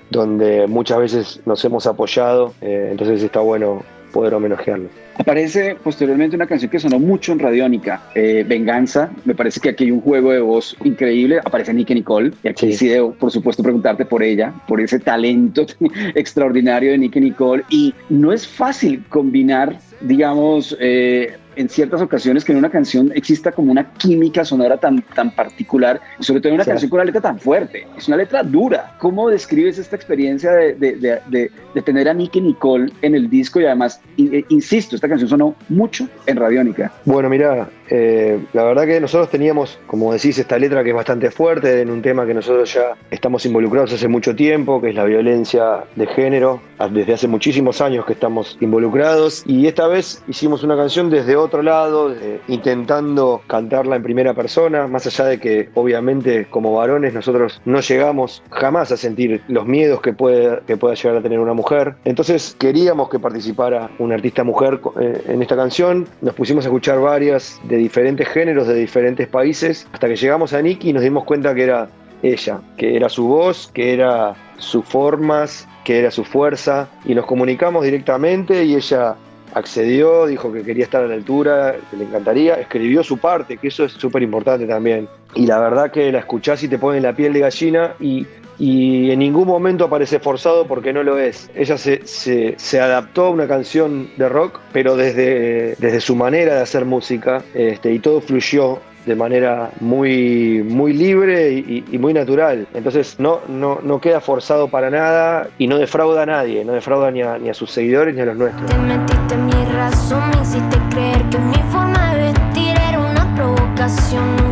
donde 0.09 0.67
muchas 0.67 0.99
veces 0.99 1.41
nos 1.45 1.63
hemos 1.65 1.87
apoyado, 1.87 2.53
eh, 2.61 2.89
entonces 2.91 3.21
está 3.23 3.39
bueno 3.39 3.83
poder 4.15 4.33
homenajearlo. 4.33 4.87
Aparece 5.17 5.75
posteriormente 5.83 6.37
una 6.37 6.47
canción 6.47 6.71
que 6.71 6.79
sonó 6.79 6.99
mucho 6.99 7.33
en 7.33 7.39
Radiónica, 7.39 8.01
eh, 8.15 8.45
Venganza. 8.47 9.09
Me 9.25 9.35
parece 9.35 9.59
que 9.59 9.69
aquí 9.69 9.85
hay 9.85 9.91
un 9.91 9.99
juego 9.99 10.31
de 10.31 10.39
voz 10.39 10.75
increíble. 10.85 11.39
Aparece 11.43 11.73
Nicky 11.73 11.95
Nicole. 11.95 12.31
Y 12.43 12.47
aquí 12.47 12.73
sí. 12.73 12.87
debo, 12.87 13.13
por 13.13 13.29
supuesto, 13.29 13.61
preguntarte 13.61 14.05
por 14.05 14.23
ella, 14.23 14.53
por 14.67 14.79
ese 14.79 14.99
talento 14.99 15.65
extraordinario 16.15 16.91
de 16.91 16.97
Nicky 16.97 17.19
Nicole. 17.19 17.63
Y 17.69 17.93
no 18.09 18.31
es 18.31 18.47
fácil 18.47 19.03
combinar, 19.09 19.77
digamos, 19.99 20.77
eh, 20.79 21.35
en 21.55 21.69
ciertas 21.69 22.01
ocasiones 22.01 22.43
que 22.43 22.51
en 22.51 22.57
una 22.57 22.69
canción 22.69 23.11
exista 23.15 23.51
como 23.51 23.71
una 23.71 23.91
química 23.93 24.43
sonora 24.45 24.77
tan, 24.77 25.01
tan 25.13 25.31
particular, 25.31 25.99
y 26.19 26.23
sobre 26.23 26.41
todo 26.41 26.49
en 26.49 26.55
una 26.55 26.65
canción 26.65 26.89
con 26.89 26.97
una 26.97 27.05
letra 27.05 27.21
tan 27.21 27.39
fuerte. 27.39 27.87
Es 27.97 28.07
una 28.07 28.17
letra 28.17 28.43
dura. 28.43 28.95
¿Cómo 28.99 29.29
describes 29.29 29.77
esta 29.77 29.95
experiencia 29.95 30.51
de, 30.51 30.73
de, 30.73 30.95
de, 30.95 31.51
de 31.73 31.81
tener 31.81 32.09
a 32.09 32.13
Nicky 32.13 32.41
Nicole 32.41 32.91
en 33.01 33.15
el 33.15 33.29
disco 33.29 33.59
y 33.59 33.65
además, 33.65 34.01
eh, 34.17 34.43
insisto, 34.49 34.95
esta 34.95 35.07
canción 35.07 35.29
sonó 35.29 35.55
mucho 35.69 36.07
en 36.25 36.37
Radiónica? 36.37 36.91
Bueno, 37.05 37.29
mira, 37.29 37.69
eh, 37.89 38.39
la 38.53 38.63
verdad 38.63 38.85
que 38.85 38.99
nosotros 38.99 39.29
teníamos, 39.29 39.77
como 39.87 40.11
decís, 40.13 40.37
esta 40.37 40.57
letra 40.57 40.83
que 40.83 40.89
es 40.89 40.95
bastante 40.95 41.29
fuerte 41.31 41.81
en 41.81 41.89
un 41.89 42.01
tema 42.01 42.25
que 42.25 42.33
nosotros 42.33 42.73
ya 42.73 42.95
estamos 43.11 43.45
involucrados 43.45 43.93
hace 43.93 44.07
mucho 44.07 44.35
tiempo, 44.35 44.81
que 44.81 44.89
es 44.89 44.95
la 44.95 45.03
violencia 45.05 45.83
de 45.95 46.07
género. 46.07 46.61
Desde 46.91 47.13
hace 47.13 47.27
muchísimos 47.27 47.81
años 47.81 48.05
que 48.05 48.13
estamos 48.13 48.57
involucrados 48.59 49.43
y 49.45 49.67
esta 49.67 49.87
vez 49.87 50.23
hicimos 50.27 50.63
una 50.63 50.75
canción 50.75 51.09
desde 51.09 51.35
otro 51.35 51.63
lado, 51.63 52.13
intentando 52.47 53.41
cantarla 53.47 53.95
en 53.95 54.03
primera 54.03 54.33
persona, 54.33 54.87
más 54.87 55.07
allá 55.07 55.25
de 55.25 55.39
que 55.39 55.69
obviamente 55.73 56.47
como 56.49 56.73
varones 56.73 57.13
nosotros 57.13 57.61
no 57.65 57.79
llegamos 57.79 58.43
jamás 58.51 58.91
a 58.91 58.97
sentir 58.97 59.41
los 59.47 59.65
miedos 59.65 60.01
que, 60.01 60.13
puede, 60.13 60.59
que 60.67 60.77
pueda 60.77 60.95
llegar 60.95 61.17
a 61.17 61.21
tener 61.21 61.39
una 61.39 61.53
mujer. 61.53 61.95
Entonces 62.03 62.55
queríamos 62.59 63.09
que 63.09 63.19
participara 63.19 63.89
una 63.99 64.15
artista 64.15 64.43
mujer 64.43 64.79
eh, 64.99 65.23
en 65.27 65.41
esta 65.41 65.55
canción, 65.55 66.07
nos 66.21 66.33
pusimos 66.33 66.65
a 66.65 66.67
escuchar 66.67 66.99
varias 66.99 67.59
de 67.63 67.77
diferentes 67.77 68.27
géneros, 68.27 68.67
de 68.67 68.75
diferentes 68.75 69.27
países, 69.27 69.87
hasta 69.91 70.07
que 70.07 70.15
llegamos 70.15 70.53
a 70.53 70.61
Nicky 70.61 70.89
y 70.89 70.93
nos 70.93 71.03
dimos 71.03 71.23
cuenta 71.23 71.53
que 71.55 71.63
era 71.63 71.89
ella, 72.23 72.61
que 72.77 72.95
era 72.95 73.09
su 73.09 73.27
voz, 73.27 73.69
que 73.73 73.93
era 73.93 74.35
sus 74.57 74.85
formas, 74.85 75.67
que 75.85 75.99
era 75.99 76.11
su 76.11 76.25
fuerza, 76.25 76.89
y 77.05 77.15
nos 77.15 77.25
comunicamos 77.25 77.85
directamente 77.85 78.65
y 78.65 78.75
ella 78.75 79.15
accedió, 79.55 80.25
dijo 80.25 80.51
que 80.51 80.63
quería 80.63 80.83
estar 80.83 81.01
a 81.01 81.07
la 81.07 81.13
altura, 81.13 81.75
que 81.89 81.95
le 81.95 82.03
encantaría, 82.03 82.55
escribió 82.55 83.03
su 83.03 83.17
parte, 83.17 83.55
que 83.55 83.69
eso 83.69 83.85
es 83.85 83.93
súper 83.93 84.21
importante 84.21 84.67
también. 84.67 85.07
Y 85.33 85.47
la 85.47 85.59
verdad 85.59 85.91
que 85.91 86.11
la 86.11 86.19
escuchás 86.19 86.61
y 86.63 86.67
te 86.67 86.77
pone 86.77 86.99
la 86.99 87.15
piel 87.15 87.31
de 87.31 87.39
gallina 87.39 87.93
y, 87.99 88.27
en 88.57 89.19
ningún 89.19 89.47
momento 89.47 89.89
parece 89.89 90.19
forzado 90.19 90.65
porque 90.65 90.93
no 90.93 91.03
lo 91.03 91.17
es. 91.17 91.49
Ella 91.55 91.77
se, 91.77 92.01
se, 92.05 92.79
adaptó 92.79 93.25
a 93.25 93.29
una 93.29 93.47
canción 93.47 94.09
de 94.15 94.29
rock, 94.29 94.59
pero 94.71 94.95
desde, 94.95 95.75
desde 95.77 95.99
su 95.99 96.15
manera 96.15 96.55
de 96.55 96.61
hacer 96.61 96.85
música 96.85 97.43
este, 97.53 97.91
y 97.91 97.99
todo 97.99 98.21
fluyó 98.21 98.79
de 99.05 99.15
manera 99.15 99.71
muy, 99.79 100.63
muy 100.63 100.93
libre 100.93 101.53
y, 101.53 101.97
muy 101.97 102.13
natural. 102.13 102.67
Entonces 102.73 103.15
no, 103.19 103.39
no, 103.47 103.79
no, 103.83 103.99
queda 103.99 104.19
forzado 104.19 104.67
para 104.67 104.89
nada 104.89 105.47
y 105.57 105.67
no 105.67 105.77
defrauda 105.77 106.23
a 106.23 106.25
nadie, 106.25 106.63
no 106.65 106.73
defrauda 106.73 107.11
ni 107.11 107.21
a, 107.21 107.37
ni 107.37 107.49
a 107.49 107.53
sus 107.53 107.71
seguidores 107.71 108.13
ni 108.15 108.21
a 108.21 108.25
los 108.25 108.37
nuestros. 108.37 108.69
Te 108.69 108.77
metiste 108.77 109.37
mi 109.37 109.65
razón, 109.73 110.29
me 110.29 110.41
hiciste 110.41 110.84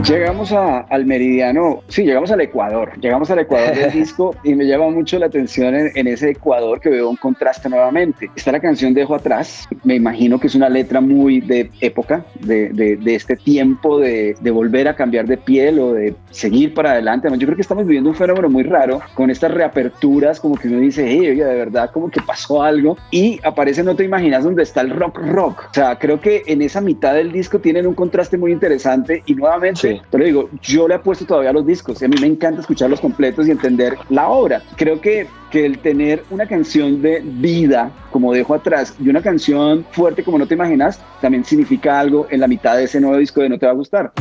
Llegamos 0.07 0.51
al 0.51 1.05
meridiano, 1.05 1.81
sí, 1.87 2.03
llegamos 2.03 2.29
al 2.29 2.41
Ecuador, 2.41 2.91
llegamos 2.99 3.31
al 3.31 3.39
Ecuador 3.39 3.73
del 3.73 3.91
disco 3.93 4.35
y 4.43 4.53
me 4.53 4.65
llama 4.65 4.89
mucho 4.89 5.17
la 5.17 5.27
atención 5.27 5.73
en, 5.73 6.07
ese 6.07 6.31
Ecuador 6.31 6.81
que 6.81 6.89
veo 6.89 7.09
un 7.09 7.15
contraste 7.15 7.69
nuevamente. 7.69 8.29
Está 8.35 8.51
la 8.51 8.59
canción 8.59 8.93
Dejo 8.93 9.15
Atrás, 9.15 9.65
me 9.85 9.95
imagino 9.95 10.39
que 10.39 10.47
es 10.47 10.55
una 10.55 10.67
letra 10.67 10.99
muy 10.99 11.39
de 11.39 11.71
época, 11.79 12.25
de, 12.41 12.69
de, 12.69 13.15
este 13.15 13.37
tiempo 13.37 13.97
de, 13.97 14.35
de, 14.41 14.51
volver 14.51 14.89
a 14.89 14.95
cambiar 14.95 15.25
de 15.25 15.37
piel 15.37 15.79
o 15.79 15.93
de 15.93 16.13
seguir 16.31 16.73
para 16.73 16.91
adelante. 16.91 17.29
Yo 17.31 17.45
creo 17.45 17.55
que 17.55 17.61
estamos 17.61 17.85
viviendo 17.85 18.09
un 18.09 18.15
fenómeno 18.15 18.49
muy 18.49 18.63
raro 18.63 18.99
con 19.13 19.29
estas 19.29 19.51
reaperturas, 19.51 20.39
como 20.39 20.55
que 20.55 20.67
uno 20.67 20.79
dice, 20.79 21.05
hey, 21.07 21.29
oye, 21.29 21.45
de 21.45 21.55
verdad, 21.55 21.91
como 21.91 22.09
que 22.09 22.21
pasó 22.21 22.61
algo 22.61 22.97
y 23.09 23.39
aparece 23.43 23.83
No 23.83 23.95
Te 23.95 24.03
Imaginas 24.03 24.43
donde 24.43 24.63
está 24.63 24.81
el 24.81 24.89
rock 24.89 25.19
rock. 25.19 25.67
O 25.69 25.73
sea, 25.73 25.97
creo 25.97 26.19
que 26.19 26.43
en 26.45 26.61
esa 26.61 26.81
mitad 26.81 27.13
del 27.13 27.31
disco 27.31 27.59
tienen 27.59 27.87
un 27.87 27.93
contraste 27.93 28.37
muy 28.37 28.51
interesante 28.51 29.23
y 29.25 29.35
nuevamente 29.35 29.92
pero 30.09 30.23
digo, 30.23 30.49
yo 30.61 30.87
le 30.87 30.95
apuesto 30.95 31.25
todavía 31.25 31.49
a 31.49 31.53
los 31.53 31.65
discos 31.65 32.01
y 32.01 32.05
a 32.05 32.07
mí 32.07 32.15
me 32.19 32.27
encanta 32.27 32.61
escucharlos 32.61 32.99
completos 32.99 33.47
y 33.47 33.51
entender 33.51 33.97
la 34.09 34.29
obra. 34.29 34.61
Creo 34.75 34.99
que 34.99 35.27
que 35.53 35.67
el 35.67 35.77
tener 35.77 36.23
una 36.31 36.47
canción 36.47 37.03
de 37.03 37.21
vida, 37.23 37.91
como 38.11 38.33
dejo 38.33 38.55
atrás, 38.55 38.95
y 38.99 39.07
una 39.07 39.21
canción 39.21 39.85
fuerte 39.91 40.23
como 40.23 40.39
no 40.39 40.47
te 40.47 40.55
imaginas, 40.55 40.99
también 41.21 41.45
significa 41.45 41.99
algo 41.99 42.25
en 42.31 42.39
la 42.39 42.47
mitad 42.47 42.75
de 42.75 42.85
ese 42.85 42.99
nuevo 42.99 43.17
disco 43.17 43.41
de 43.41 43.49
No 43.49 43.59
te 43.59 43.67
va 43.67 43.73
a 43.73 43.75
gustar. 43.75 44.11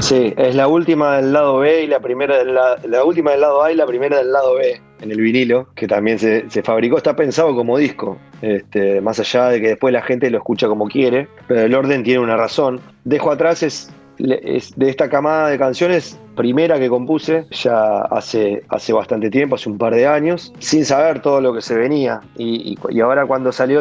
Sí, 0.00 0.34
es 0.36 0.56
la 0.56 0.66
última 0.66 1.18
del 1.18 1.32
lado 1.32 1.58
B 1.58 1.84
y 1.84 1.86
la 1.86 2.00
primera 2.00 2.38
del 2.38 2.52
la 2.54 3.04
última 3.04 3.30
del 3.30 3.42
lado 3.42 3.62
A 3.62 3.70
y 3.70 3.76
la 3.76 3.86
primera 3.86 4.18
del 4.18 4.32
lado 4.32 4.56
B 4.56 4.80
en 5.02 5.10
el 5.10 5.20
vinilo, 5.20 5.68
que 5.74 5.86
también 5.86 6.18
se, 6.18 6.48
se 6.48 6.62
fabricó, 6.62 6.96
está 6.96 7.14
pensado 7.14 7.54
como 7.54 7.76
disco, 7.76 8.18
este, 8.42 9.00
más 9.00 9.18
allá 9.20 9.48
de 9.48 9.60
que 9.60 9.68
después 9.68 9.92
la 9.92 10.02
gente 10.02 10.28
lo 10.30 10.38
escucha 10.38 10.66
como 10.66 10.88
quiere, 10.88 11.28
pero 11.48 11.62
el 11.62 11.74
orden 11.74 12.02
tiene 12.02 12.20
una 12.20 12.36
razón. 12.36 12.80
Dejo 13.04 13.30
atrás 13.30 13.62
es 13.62 13.90
de 14.18 14.88
esta 14.88 15.08
camada 15.08 15.48
de 15.48 15.58
canciones, 15.58 16.18
primera 16.34 16.78
que 16.78 16.88
compuse 16.88 17.46
ya 17.50 18.02
hace, 18.02 18.62
hace 18.68 18.92
bastante 18.92 19.30
tiempo, 19.30 19.56
hace 19.56 19.68
un 19.68 19.78
par 19.78 19.94
de 19.94 20.06
años, 20.06 20.52
sin 20.58 20.84
saber 20.84 21.20
todo 21.20 21.40
lo 21.40 21.54
que 21.54 21.60
se 21.60 21.74
venía. 21.74 22.20
Y, 22.36 22.78
ahora 23.02 23.26
cuando 23.26 23.52
salió 23.52 23.80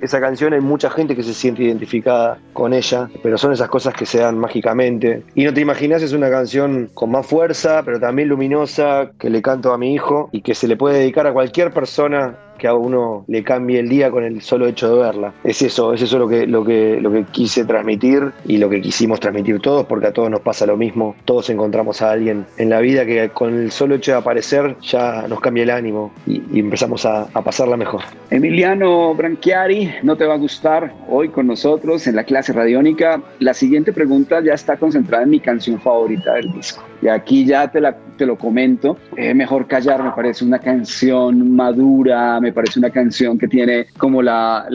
esa 0.00 0.20
canción 0.20 0.52
hay 0.52 0.60
mucha 0.60 0.90
gente 0.90 1.14
que 1.14 1.22
se 1.22 1.34
siente 1.34 1.62
identificada 1.62 2.38
con 2.52 2.72
ella, 2.72 3.08
pero 3.22 3.38
son 3.38 3.52
esas 3.52 3.68
cosas 3.68 3.94
que 3.94 4.06
se 4.06 4.18
dan 4.18 4.38
mágicamente. 4.38 5.22
Y 5.34 5.44
no 5.44 5.52
te 5.52 5.60
imaginas, 5.60 6.02
es 6.02 6.12
una 6.12 6.30
canción 6.30 6.88
con 6.94 7.10
más 7.10 7.26
fuerza, 7.26 7.82
pero 7.84 8.00
también 8.00 8.28
luminosa, 8.28 9.10
que 9.18 9.30
le 9.30 9.42
canto 9.42 9.72
a 9.72 9.78
mi 9.78 9.94
hijo 9.94 10.28
y 10.32 10.42
que 10.42 10.54
se 10.54 10.68
le 10.68 10.76
puede 10.76 10.98
dedicar 10.98 11.26
a 11.26 11.32
cualquier 11.32 11.72
persona 11.72 12.38
que 12.58 12.68
a 12.68 12.74
uno 12.74 13.24
le 13.28 13.42
cambie 13.42 13.80
el 13.80 13.88
día 13.88 14.10
con 14.10 14.24
el 14.24 14.40
solo 14.40 14.66
hecho 14.66 14.94
de 14.94 15.02
verla. 15.02 15.34
Es 15.44 15.62
eso, 15.62 15.92
es 15.92 16.02
eso 16.02 16.18
lo 16.18 16.28
que, 16.28 16.46
lo 16.46 16.64
que, 16.64 16.98
lo 17.00 17.10
que 17.10 17.24
quise 17.24 17.64
transmitir 17.64 18.32
y 18.46 18.58
lo 18.58 18.68
que 18.68 18.80
quisimos 18.80 19.20
transmitir 19.20 19.60
todos, 19.60 19.86
porque 19.86 20.06
a 20.06 20.12
todos 20.12 20.30
nos 20.30 20.40
pasa 20.40 20.66
lo 20.66 20.76
mismo. 20.76 21.16
Todos 21.24 21.50
encontramos 21.50 21.83
a 22.02 22.10
alguien 22.10 22.46
en 22.56 22.70
la 22.70 22.80
vida 22.80 23.04
que 23.04 23.28
con 23.30 23.54
el 23.54 23.70
solo 23.70 23.96
hecho 23.96 24.12
de 24.12 24.18
aparecer 24.18 24.76
ya 24.80 25.26
nos 25.28 25.40
cambia 25.40 25.64
el 25.64 25.70
ánimo 25.70 26.12
y, 26.26 26.42
empezamos 26.58 27.04
a, 27.04 27.28
a, 27.34 27.42
pasarla 27.42 27.76
mejor. 27.76 28.02
Emiliano 28.30 29.14
Branchiari, 29.14 29.94
no 30.02 30.16
te 30.16 30.24
va 30.24 30.34
a 30.34 30.38
gustar 30.38 30.92
hoy 31.08 31.28
con 31.28 31.46
nosotros 31.46 32.06
en 32.06 32.16
la 32.16 32.24
clase 32.24 32.52
radiónica. 32.52 33.22
La 33.40 33.54
siguiente 33.54 33.92
pregunta 33.92 34.40
ya 34.40 34.54
está 34.54 34.76
concentrada 34.76 35.24
en 35.24 35.30
mi 35.30 35.40
canción 35.40 35.80
favorita 35.80 36.34
del 36.34 36.52
disco. 36.52 36.82
Y 37.04 37.08
aquí 37.08 37.44
ya 37.44 37.70
te, 37.70 37.80
lo 38.24 38.38
comento. 38.38 38.96
Eh, 39.16 39.34
Mejor 39.34 39.66
Callar 39.66 40.02
me 40.02 40.10
parece 40.12 40.42
una 40.44 40.58
canción 40.58 41.54
madura, 41.54 42.40
me 42.40 42.50
parece 42.50 42.78
una 42.78 42.88
canción 42.88 43.36
que 43.38 43.46
tiene 43.46 43.86
como 43.98 44.22
la, 44.22 44.66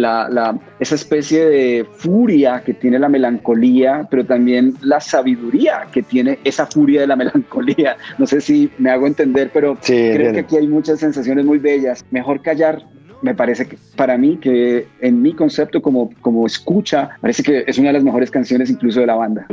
esa 0.79 0.95
especie 0.95 1.45
de 1.45 1.86
furia 1.91 2.62
que 2.65 2.74
tiene 2.74 3.00
la 3.00 3.09
melancolía, 3.09 4.07
pero 4.09 4.25
también 4.25 4.75
la 4.81 5.00
sabiduría 5.00 5.88
que 5.91 6.03
tiene 6.03 6.39
esa 6.43 6.65
furia 6.65 7.01
de 7.01 7.07
la 7.07 7.15
melancolía. 7.17 7.98
No 8.17 8.25
sé 8.25 8.41
si 8.41 8.69
me 8.77 8.89
hago 8.89 9.07
entender, 9.07 9.51
pero 9.53 9.77
creo 9.86 10.33
que 10.33 10.39
aquí 10.39 10.57
hay 10.57 10.67
muchas 10.67 11.00
sensaciones 11.00 11.45
muy 11.45 11.59
bellas. 11.59 12.05
Mejor 12.12 12.41
Callar 12.41 12.83
me 13.21 13.36
parece 13.36 13.65
que 13.65 13.77
para 13.98 14.17
mí, 14.17 14.38
que 14.38 14.88
en 15.01 15.21
mi 15.21 15.33
concepto 15.33 15.81
como, 15.81 16.09
como 16.21 16.48
escucha, 16.48 17.09
parece 17.19 17.43
que 17.43 17.63
es 17.67 17.77
una 17.77 17.89
de 17.89 17.93
las 17.93 18.03
mejores 18.03 18.31
canciones 18.31 18.69
incluso 18.69 19.01
de 19.01 19.07
la 19.07 19.15
banda 19.15 19.45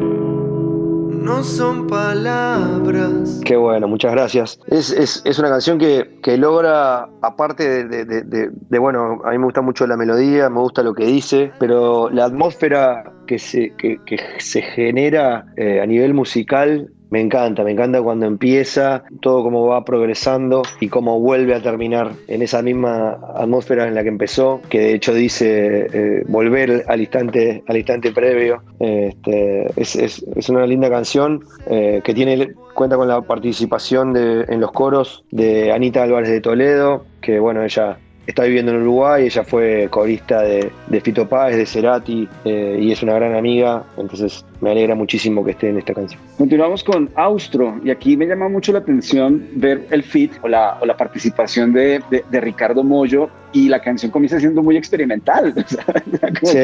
no 1.27 1.43
son 1.43 1.89
palabras. 1.89 3.41
Qué 3.45 3.57
bueno, 3.57 3.89
muchas 3.89 4.13
gracias. 4.13 4.61
Es, 4.69 5.39
una 5.41 5.49
canción 5.49 5.77
que, 5.77 6.37
logra, 6.37 7.09
aparte 7.21 7.85
de, 7.85 8.79
bueno, 8.79 9.21
a 9.25 9.31
mí 9.33 9.39
me 9.39 9.45
gusta 9.45 9.61
mucho 9.61 9.89
la 9.89 9.97
melodía, 9.97 10.49
me 10.49 10.61
gusta 10.61 10.85
lo 10.85 10.95
que 10.95 11.05
dice, 11.05 11.51
pero 11.59 12.11
la 12.11 12.27
atmósfera 12.27 13.13
que 13.27 13.41
se, 13.41 13.75
que, 13.75 13.99
se 14.39 14.63
genera 14.63 15.47
eh, 15.57 15.81
a 15.81 15.87
nivel 15.87 16.15
musical 16.15 16.93
me 17.11 17.21
encanta, 17.21 17.63
me 17.63 17.73
encanta 17.73 18.03
cuando 18.03 18.27
empieza, 18.27 19.05
todo 19.21 19.43
cómo 19.43 19.67
va 19.67 19.85
progresando 19.85 20.63
y 20.81 20.89
cómo 20.89 21.21
vuelve 21.21 21.55
a 21.55 21.63
terminar 21.63 22.13
en 22.27 22.43
esa 22.43 22.63
misma 22.63 23.19
atmósfera 23.35 23.87
en 23.87 23.95
la 23.95 24.03
que 24.03 24.09
empezó, 24.09 24.61
que 24.69 24.81
de 24.81 24.95
hecho 24.95 25.15
dice 25.15 25.87
eh, 25.93 26.23
volver 26.27 26.85
al 26.89 27.01
instante, 27.01 27.63
al 27.69 27.77
instante 27.77 28.13
previo. 28.13 28.63
Este, 28.81 29.71
es, 29.77 30.49
una 30.49 30.67
linda 30.67 30.91
canción 30.91 31.45
eh, 31.69 32.01
que 32.05 32.15
tiene, 32.15 32.55
cuenta 32.75 32.97
con 32.97 33.09
la 33.09 33.21
participación 33.23 34.13
de, 34.13 34.45
en 34.49 34.61
los 34.61 34.73
coros 34.73 35.25
de 35.31 35.73
Anita 35.73 36.03
Álvarez 36.03 36.31
de 36.31 36.41
Toledo, 36.41 37.05
que 37.21 37.39
bueno, 37.39 37.63
ella 37.63 37.99
está 38.27 38.45
viviendo 38.45 38.73
en 38.73 38.83
Uruguay, 38.83 39.27
ella 39.27 39.45
fue 39.45 39.89
corista 39.91 40.43
de, 40.43 40.71
de 40.89 41.01
Fito 41.01 41.29
Páez, 41.29 41.57
de 41.57 41.67
Cerati, 41.67 42.29
eh, 42.45 42.79
y 42.81 42.93
es 42.93 43.03
una 43.03 43.15
gran 43.15 43.35
amiga, 43.35 43.85
entonces 43.97 44.45
me 44.61 44.71
alegra 44.71 44.95
muchísimo 44.95 45.45
que 45.45 45.53
esté 45.53 45.69
en 45.69 45.79
esta 45.79 45.95
canción. 45.95 46.21
Continuamos 46.37 46.83
con 46.83 47.11
Austro, 47.15 47.81
y 47.85 47.91
aquí 47.91 48.17
me 48.17 48.27
llama 48.27 48.49
mucho 48.49 48.73
la 48.73 48.81
atención 48.81 49.47
ver 49.55 49.87
el 49.91 50.03
fit 50.03 50.33
o 50.43 50.49
la, 50.49 50.79
o 50.81 50.87
la 50.87 50.97
participación 50.97 51.73
de, 51.73 52.03
de, 52.11 52.41
Ricardo 52.41 52.83
Mollo, 52.83 53.31
y 53.53 53.69
la 53.69 53.81
canción 53.81 54.11
comienza 54.11 54.39
siendo 54.39 54.63
muy 54.63 54.77
experimental. 54.77 55.55
sí. 56.43 56.59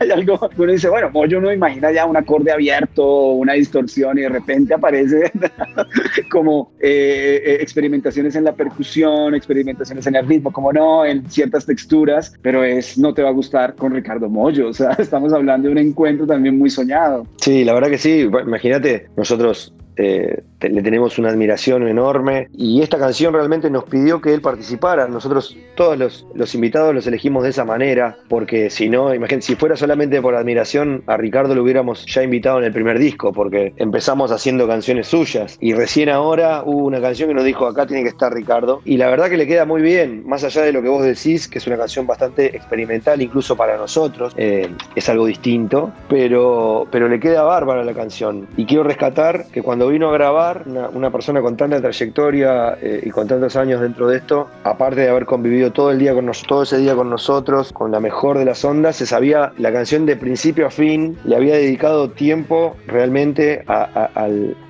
hay 0.00 0.10
algo, 0.10 0.38
uno 0.56 0.72
dice, 0.72 0.88
bueno, 0.88 1.10
Mollo 1.10 1.40
no 1.40 1.52
imagina 1.52 1.90
ya 1.92 2.06
un 2.06 2.16
acorde 2.16 2.52
abierto, 2.52 3.32
una 3.32 3.54
distorsión, 3.54 4.18
y 4.18 4.22
de 4.22 4.28
repente 4.28 4.74
aparece 4.74 5.32
como 6.30 6.72
eh, 6.80 7.42
eh, 7.44 7.58
experimentaciones 7.60 8.36
en 8.36 8.44
la 8.44 8.54
percusión, 8.54 9.34
experimentaciones 9.34 10.06
en 10.06 10.16
el 10.16 10.26
ritmo, 10.26 10.52
como 10.52 10.72
no, 10.72 11.04
en 11.04 11.28
ciertas 11.30 11.66
texturas, 11.66 12.34
pero 12.42 12.64
es 12.64 12.98
no 12.98 13.14
te 13.14 13.22
va 13.22 13.30
a 13.30 13.32
gustar 13.32 13.74
con 13.74 13.94
Ricardo 13.94 14.28
Mollo. 14.28 14.68
O 14.68 14.72
sea, 14.72 14.90
estamos 14.98 15.32
hablando 15.32 15.68
de 15.68 15.72
un 15.72 15.78
encuentro 15.78 16.26
también 16.26 16.58
muy 16.58 16.70
soñado. 16.70 17.26
Sí, 17.36 17.64
la 17.64 17.74
verdad 17.74 17.90
que 17.90 17.98
sí. 17.98 18.20
Imagínate, 18.20 19.08
nosotros 19.16 19.72
eh, 19.96 20.42
le 20.68 20.82
tenemos 20.82 21.18
una 21.18 21.30
admiración 21.30 21.86
enorme. 21.88 22.48
Y 22.52 22.82
esta 22.82 22.98
canción 22.98 23.34
realmente 23.34 23.70
nos 23.70 23.84
pidió 23.84 24.20
que 24.20 24.34
él 24.34 24.40
participara. 24.40 25.08
Nosotros 25.08 25.56
todos 25.76 26.26
los, 26.34 26.54
invitados 26.54 26.94
los 26.94 27.06
elegimos 27.06 27.42
de 27.42 27.50
esa 27.50 27.64
manera 27.64 28.16
porque 28.28 28.70
si 28.70 28.88
no, 28.88 29.14
imagínate, 29.14 29.46
si 29.46 29.56
fuera 29.56 29.76
solamente 29.76 30.20
por 30.22 30.34
admiración, 30.34 31.02
a 31.06 31.16
Ricardo 31.16 31.54
lo 31.54 31.62
hubiéramos 31.62 32.06
ya 32.06 32.22
invitado 32.22 32.58
en 32.58 32.64
el 32.64 32.72
primer 32.72 32.98
disco 32.98 33.32
porque 33.32 33.74
empezamos 33.76 34.30
haciendo 34.32 34.66
canciones 34.66 35.08
suyas. 35.08 35.56
Y 35.60 35.74
recién 35.74 36.08
ahora 36.08 36.62
hubo 36.64 36.86
una 36.86 37.00
canción 37.00 37.28
que 37.28 37.34
nos 37.34 37.44
dijo 37.44 37.66
acá 37.66 37.86
tiene 37.86 38.02
que 38.02 38.08
estar 38.08 38.32
Ricardo 38.32 38.80
y 38.84 38.96
la 38.96 39.08
verdad 39.08 39.28
que 39.28 39.36
le 39.36 39.46
queda 39.46 39.64
muy 39.64 39.82
bien, 39.82 40.22
más 40.26 40.44
allá 40.44 40.62
de 40.62 40.72
lo 40.72 40.82
que 40.82 40.88
vos 40.88 41.04
decís, 41.04 41.48
que 41.48 41.58
es 41.58 41.66
una 41.66 41.76
canción 41.76 42.06
bastante 42.06 42.56
experimental 42.56 43.20
incluso 43.20 43.56
para 43.56 43.76
nosotros, 43.76 44.32
eh, 44.36 44.68
es 44.94 45.08
algo 45.08 45.26
distinto, 45.26 45.92
pero, 46.08 46.86
pero 46.90 47.08
le 47.08 47.20
queda 47.20 47.42
bárbara 47.42 47.84
la 47.84 47.94
canción. 47.94 48.48
Y 48.56 48.64
quiero 48.64 48.84
rescatar 48.84 49.46
que 49.52 49.62
cuando 49.62 49.88
vino 49.88 50.08
a 50.08 50.12
grabar, 50.12 50.55
una, 50.66 51.10
persona 51.10 51.40
con 51.40 51.56
tanta 51.56 51.80
trayectoria 51.80 52.78
eh, 52.80 53.00
y 53.04 53.10
con 53.10 53.26
tantos 53.26 53.56
años 53.56 53.80
dentro 53.80 54.08
de 54.08 54.18
esto, 54.18 54.48
aparte 54.64 55.02
de 55.02 55.10
haber 55.10 55.26
convivido 55.26 55.72
todo 55.72 55.90
el 55.90 55.98
día 55.98 56.14
con 56.14 56.26
nosotros, 56.26 56.48
todo 56.48 56.62
ese 56.62 56.78
día 56.78 56.94
con 56.94 57.10
nosotros, 57.10 57.72
con 57.72 57.90
la 57.90 58.00
mejor 58.00 58.38
de 58.38 58.44
las 58.44 58.64
ondas, 58.64 58.96
se 58.96 59.06
sabía 59.06 59.52
la 59.58 59.72
canción 59.72 60.06
de 60.06 60.16
principio 60.16 60.66
a 60.66 60.70
fin, 60.70 61.16
le 61.24 61.36
había 61.36 61.54
dedicado 61.54 62.10
tiempo 62.10 62.76
realmente 62.86 63.64
a, 63.66 64.28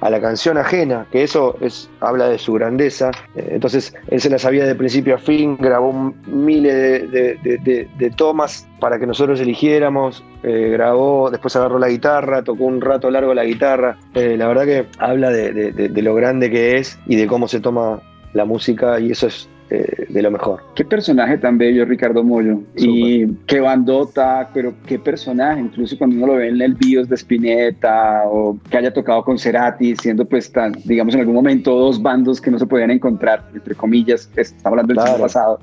la 0.09 0.21
canción 0.21 0.57
ajena, 0.57 1.07
que 1.11 1.23
eso 1.23 1.57
es, 1.61 1.91
habla 2.01 2.29
de 2.29 2.39
su 2.39 2.53
grandeza. 2.55 3.11
Eh, 3.35 3.49
entonces, 3.51 3.95
él 4.09 4.21
se 4.21 4.31
la 4.31 4.39
sabía 4.39 4.65
de 4.65 4.75
principio 4.75 5.17
a 5.17 5.19
fin, 5.19 5.57
grabó 5.59 6.15
miles 6.27 7.11
de 7.13 8.13
tomas 8.17 8.67
para 8.81 8.99
que 8.99 9.07
nosotros 9.07 9.41
eligiéramos, 9.41 10.25
eh, 10.43 10.69
grabó, 10.73 11.31
después 11.31 11.57
agarró 11.57 11.79
la 11.79 11.89
guitarra, 11.89 12.43
tocó 12.43 12.65
un 12.65 12.81
rato 12.81 13.11
largo 13.11 13.35
la 13.35 13.45
guitarra. 13.45 13.97
Eh, 14.15 14.37
la 14.37 14.49
verdad 14.49 14.65
que 14.65 14.87
habla 14.99 15.31
de, 15.31 16.03
lo 16.03 16.15
grande 16.15 16.51
que 16.51 16.77
es 16.77 16.99
y 17.07 17.17
de 17.17 17.27
cómo 17.27 17.49
se 17.49 17.61
toma 17.61 18.01
la 18.35 18.45
música 18.45 19.01
y 19.01 19.11
eso 19.11 19.29
es 19.29 19.49
eh, 19.71 20.07
de 20.09 20.23
lo 20.23 20.31
mejor. 20.31 20.61
Qué 20.75 20.85
personaje 20.85 21.39
tan 21.39 21.59
bello, 21.59 21.85
Ricardo 21.85 22.23
Mollo. 22.23 22.61
Y 22.77 23.27
qué 23.47 23.61
bandota, 23.61 24.51
pero 24.55 24.75
qué 24.87 24.99
personaje, 24.99 25.61
incluso 25.61 25.99
cuando 25.99 26.17
uno 26.17 26.27
lo 26.29 26.35
ve 26.35 26.49
en 26.49 26.61
el 26.61 26.75
bios 26.75 27.09
de 27.09 27.17
Spinetta 27.17 28.23
o 28.27 28.59
que 28.71 28.77
haya 28.77 28.93
tocado 28.93 29.25
con 29.25 29.39
Cerati, 29.39 29.97
siendo 29.97 30.25
pues 30.25 30.53
tan, 30.53 30.73
digamos 30.85 31.15
en 31.15 31.21
algún 31.21 31.35
momento 31.35 31.75
dos 31.75 32.01
bandos 32.01 32.41
que 32.41 32.51
no 32.51 32.59
se 32.59 32.67
podían 32.67 32.91
encontrar, 32.93 33.49
entre 33.55 33.75
comillas, 33.75 34.31
estamos 34.37 34.67
hablando 34.67 34.95
del 34.95 35.03
siglo 35.03 35.23
pasado. 35.23 35.59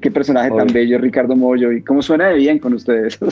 Qué 0.00 0.10
personaje 0.10 0.50
tan 0.50 0.68
bello, 0.68 0.98
Ricardo 0.98 1.34
Mollo, 1.34 1.72
y 1.72 1.82
cómo 1.82 2.02
suena 2.02 2.28
de 2.28 2.36
bien 2.36 2.58
con 2.58 2.74
ustedes. 2.74 3.18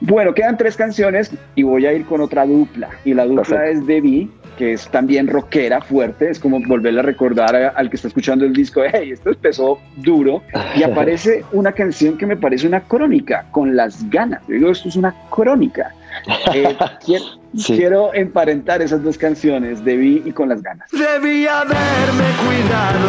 Bueno, 0.00 0.32
quedan 0.32 0.56
tres 0.56 0.76
canciones 0.76 1.32
y 1.56 1.64
voy 1.64 1.84
a 1.84 1.92
ir 1.92 2.04
con 2.04 2.20
otra 2.20 2.46
dupla. 2.46 2.88
Y 3.04 3.14
la 3.14 3.26
dupla 3.26 3.68
es 3.68 3.84
Debbie, 3.84 4.28
que 4.58 4.72
es 4.72 4.88
también 4.88 5.28
rockera, 5.28 5.80
fuerte. 5.80 6.28
Es 6.28 6.40
como 6.40 6.58
volverle 6.66 7.00
a 7.00 7.04
recordar 7.04 7.54
al 7.74 7.88
que 7.88 7.96
está 7.96 8.08
escuchando 8.08 8.44
el 8.44 8.52
disco, 8.52 8.82
hey, 8.92 9.12
esto 9.12 9.30
empezó 9.30 9.78
duro. 9.96 10.42
Y 10.76 10.82
aparece 10.82 11.44
una 11.52 11.72
canción 11.72 12.18
que 12.18 12.26
me 12.26 12.36
parece 12.36 12.66
una 12.66 12.80
crónica, 12.80 13.46
con 13.52 13.76
las 13.76 14.10
ganas. 14.10 14.42
Yo 14.48 14.54
digo, 14.56 14.70
esto 14.70 14.88
es 14.88 14.96
una 14.96 15.14
crónica. 15.30 15.94
Eh, 16.52 16.76
quiero, 17.66 18.12
emparentar 18.14 18.82
esas 18.82 19.02
dos 19.02 19.16
canciones, 19.16 19.84
Debí 19.84 20.22
y 20.24 20.32
Con 20.32 20.48
las 20.48 20.60
ganas. 20.60 20.90
Debí 20.90 21.46
haberme 21.46 22.24
cuidado. 22.44 23.08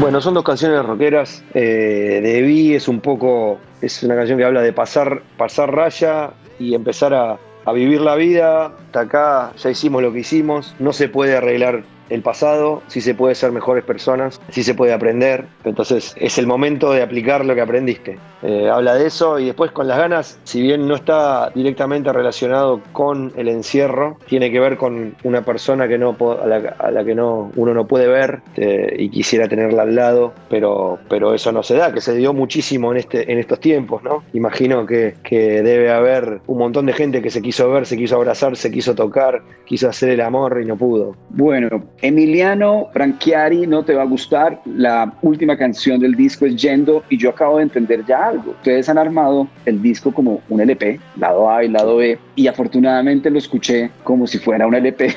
Bueno, 0.00 0.20
son 0.20 0.34
dos 0.34 0.44
canciones 0.44 0.84
rockeras. 0.86 1.42
Eh, 1.52 2.20
Debí 2.22 2.74
es 2.74 2.86
un 2.86 3.00
poco, 3.00 3.58
es 3.80 4.02
una 4.04 4.14
canción 4.14 4.38
que 4.38 4.44
habla 4.44 4.62
de 4.62 4.72
pasar, 4.72 5.22
pasar 5.36 5.74
raya 5.74 6.30
y 6.60 6.74
empezar 6.74 7.12
a, 7.12 7.38
a 7.66 7.72
vivir 7.72 8.00
la 8.00 8.14
vida. 8.14 8.66
Hasta 8.66 9.00
acá 9.00 9.52
ya 9.56 9.70
hicimos 9.70 10.02
lo 10.02 10.12
que 10.12 10.20
hicimos. 10.20 10.74
No 10.78 10.94
se 10.94 11.08
puede 11.08 11.36
arreglar 11.36 11.84
el 12.10 12.22
pasado, 12.22 12.82
si 12.86 13.00
se 13.00 13.14
puede 13.14 13.34
ser 13.34 13.52
mejores 13.52 13.84
personas, 13.84 14.40
si 14.50 14.62
se 14.62 14.74
puede 14.74 14.92
aprender. 14.92 15.46
Entonces 15.64 16.14
es 16.18 16.38
el 16.38 16.46
momento 16.46 16.92
de 16.92 17.02
aplicar 17.02 17.44
lo 17.44 17.54
que 17.54 17.60
aprendiste. 17.60 18.18
Eh, 18.42 18.68
habla 18.68 18.94
de 18.94 19.06
eso 19.06 19.38
y 19.38 19.46
después 19.46 19.70
con 19.72 19.88
las 19.88 19.98
ganas, 19.98 20.38
si 20.44 20.60
bien 20.60 20.86
no 20.86 20.94
está 20.94 21.50
directamente 21.54 22.12
relacionado 22.12 22.80
con 22.92 23.32
el 23.36 23.48
encierro, 23.48 24.18
tiene 24.26 24.50
que 24.50 24.60
ver 24.60 24.76
con 24.76 25.14
una 25.24 25.42
persona 25.42 25.88
que 25.88 25.98
no 25.98 26.16
a, 26.42 26.46
la, 26.90 27.04
que 27.04 27.14
no, 27.14 27.50
uno 27.56 27.74
no 27.74 27.86
puede 27.86 28.06
ver 28.06 28.40
eh, 28.56 28.94
y 28.98 29.08
quisiera 29.08 29.48
tenerla 29.48 29.82
al 29.82 29.94
lado, 29.94 30.32
pero, 30.48 30.98
pero 31.08 31.34
eso 31.34 31.52
no 31.52 31.62
se 31.62 31.74
da, 31.74 31.92
que 31.92 32.00
se 32.00 32.14
dio 32.14 32.32
muchísimo 32.32 32.92
en, 32.92 32.98
este, 32.98 33.30
en 33.30 33.38
estos 33.38 33.60
tiempos, 33.60 34.02
¿no? 34.02 34.22
Imagino 34.32 34.86
que, 34.86 35.14
que 35.22 35.62
debe 35.62 35.90
haber 35.90 36.40
un 36.46 36.58
montón 36.58 36.86
de 36.86 36.92
gente 36.92 37.22
que 37.22 37.30
se 37.30 37.42
quiso 37.42 37.70
ver, 37.70 37.86
se 37.86 37.96
quiso 37.96 38.16
abrazar, 38.16 38.56
se 38.56 38.70
quiso 38.70 38.94
tocar, 38.94 39.42
quiso 39.64 39.88
hacer 39.88 40.10
el 40.10 40.20
amor 40.20 40.60
y 40.62 40.66
no 40.66 40.76
pudo. 40.76 41.16
Bueno, 41.30 41.68
Emiliano 42.02 42.88
Branchiari, 42.92 43.66
no 43.66 43.84
te 43.84 43.94
va 43.94 44.02
a 44.02 44.06
gustar. 44.06 44.60
La 44.64 45.14
última 45.22 45.56
canción 45.56 46.00
del 46.00 46.14
disco 46.14 46.46
es 46.46 46.56
Yendo 46.56 47.02
y 47.08 47.18
yo 47.18 47.30
acabo 47.30 47.56
de 47.56 47.64
entender 47.64 48.04
ya 48.06 48.26
algo. 48.26 48.52
Ustedes 48.52 48.88
han 48.88 48.98
armado 48.98 49.48
el 49.64 49.80
disco 49.82 50.12
como 50.12 50.40
un 50.48 50.60
LP, 50.60 51.00
lado 51.18 51.50
A 51.50 51.64
y 51.64 51.68
lado 51.68 51.96
B, 51.96 52.18
y 52.34 52.46
afortunadamente 52.46 53.30
lo 53.30 53.38
escuché 53.38 53.90
como 54.04 54.26
si 54.26 54.38
fuera 54.38 54.66
un 54.66 54.74
LP. 54.74 55.14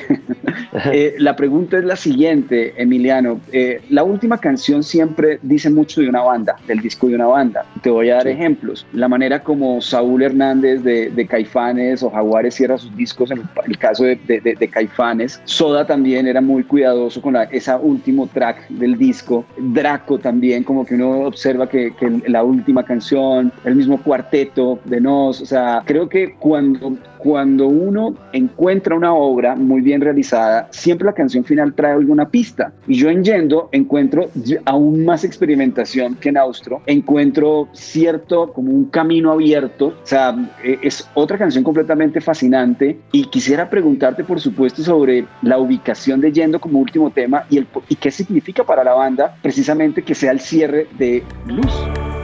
Eh, 0.92 1.16
la 1.18 1.34
pregunta 1.34 1.78
es 1.78 1.84
la 1.84 1.96
siguiente, 1.96 2.74
Emiliano. 2.80 3.40
Eh, 3.52 3.82
la 3.90 4.04
última 4.04 4.38
canción 4.38 4.82
siempre 4.84 5.38
dice 5.42 5.68
mucho 5.68 6.00
de 6.00 6.08
una 6.08 6.22
banda, 6.22 6.56
del 6.66 6.80
disco 6.80 7.08
de 7.08 7.16
una 7.16 7.26
banda. 7.26 7.66
Te 7.82 7.90
voy 7.90 8.10
a 8.10 8.16
dar 8.16 8.28
ejemplos. 8.28 8.86
La 8.92 9.08
manera 9.08 9.42
como 9.42 9.80
Saúl 9.80 10.22
Hernández 10.22 10.82
de, 10.82 11.26
Caifanes 11.28 12.02
o 12.02 12.10
Jaguares 12.10 12.54
cierra 12.54 12.78
sus 12.78 12.96
discos, 12.96 13.30
en 13.32 13.42
el, 13.66 13.78
caso 13.78 14.04
de, 14.04 14.16
de, 14.16 14.68
Caifanes. 14.68 15.40
Soda 15.44 15.86
también 15.86 16.28
era 16.28 16.40
muy 16.40 16.62
cuidadoso 16.70 17.20
con 17.20 17.32
la, 17.32 17.42
esa 17.44 17.78
último 17.78 18.28
track 18.28 18.68
del 18.68 18.96
disco. 18.96 19.44
Draco 19.58 20.18
también, 20.18 20.62
como 20.62 20.86
que 20.86 20.94
uno 20.94 21.22
observa 21.26 21.68
que, 21.68 21.92
que 21.96 22.22
la 22.28 22.44
última 22.44 22.84
canción, 22.84 23.52
el 23.64 23.74
mismo 23.74 24.00
cuarteto 24.00 24.78
de 24.84 25.00
Nos, 25.00 25.40
o 25.40 25.46
sea, 25.46 25.82
creo 25.84 26.08
que 26.08 26.36
cuando 26.38 26.96
cuando 27.22 27.68
uno 27.68 28.14
encuentra 28.32 28.94
una 28.94 29.12
obra 29.12 29.54
muy 29.56 29.80
bien 29.80 30.00
realizada, 30.00 30.68
siempre 30.70 31.06
la 31.06 31.12
canción 31.12 31.44
final 31.44 31.74
trae 31.74 31.92
alguna 31.92 32.28
pista. 32.28 32.72
Y 32.86 32.94
yo 32.94 33.08
en 33.10 33.24
Yendo 33.24 33.68
encuentro 33.72 34.30
aún 34.64 35.04
más 35.04 35.24
experimentación 35.24 36.16
que 36.16 36.30
en 36.30 36.36
Austro, 36.36 36.82
encuentro 36.86 37.68
cierto 37.72 38.52
como 38.52 38.72
un 38.72 38.86
camino 38.86 39.32
abierto, 39.32 39.88
o 39.88 40.06
sea, 40.06 40.34
e, 40.64 40.78
es 40.82 41.08
otra 41.14 41.38
canción 41.38 41.64
completamente 41.64 42.20
fascinante 42.20 42.98
y 43.12 43.24
quisiera 43.26 43.68
preguntarte 43.68 44.24
por 44.24 44.40
supuesto 44.40 44.82
sobre 44.82 45.26
la 45.42 45.58
ubicación 45.58 46.20
de 46.20 46.32
Yendo 46.32 46.60
como 46.60 46.78
último 46.78 47.10
tema 47.10 47.44
y, 47.50 47.58
el, 47.58 47.66
y 47.88 47.96
qué 47.96 48.10
significa 48.10 48.64
para 48.64 48.84
la 48.84 48.94
banda 48.94 49.36
precisamente 49.42 50.02
que 50.02 50.14
sea 50.14 50.32
el 50.32 50.40
cierre 50.40 50.86
de 50.98 51.22
Luz. 51.46 52.19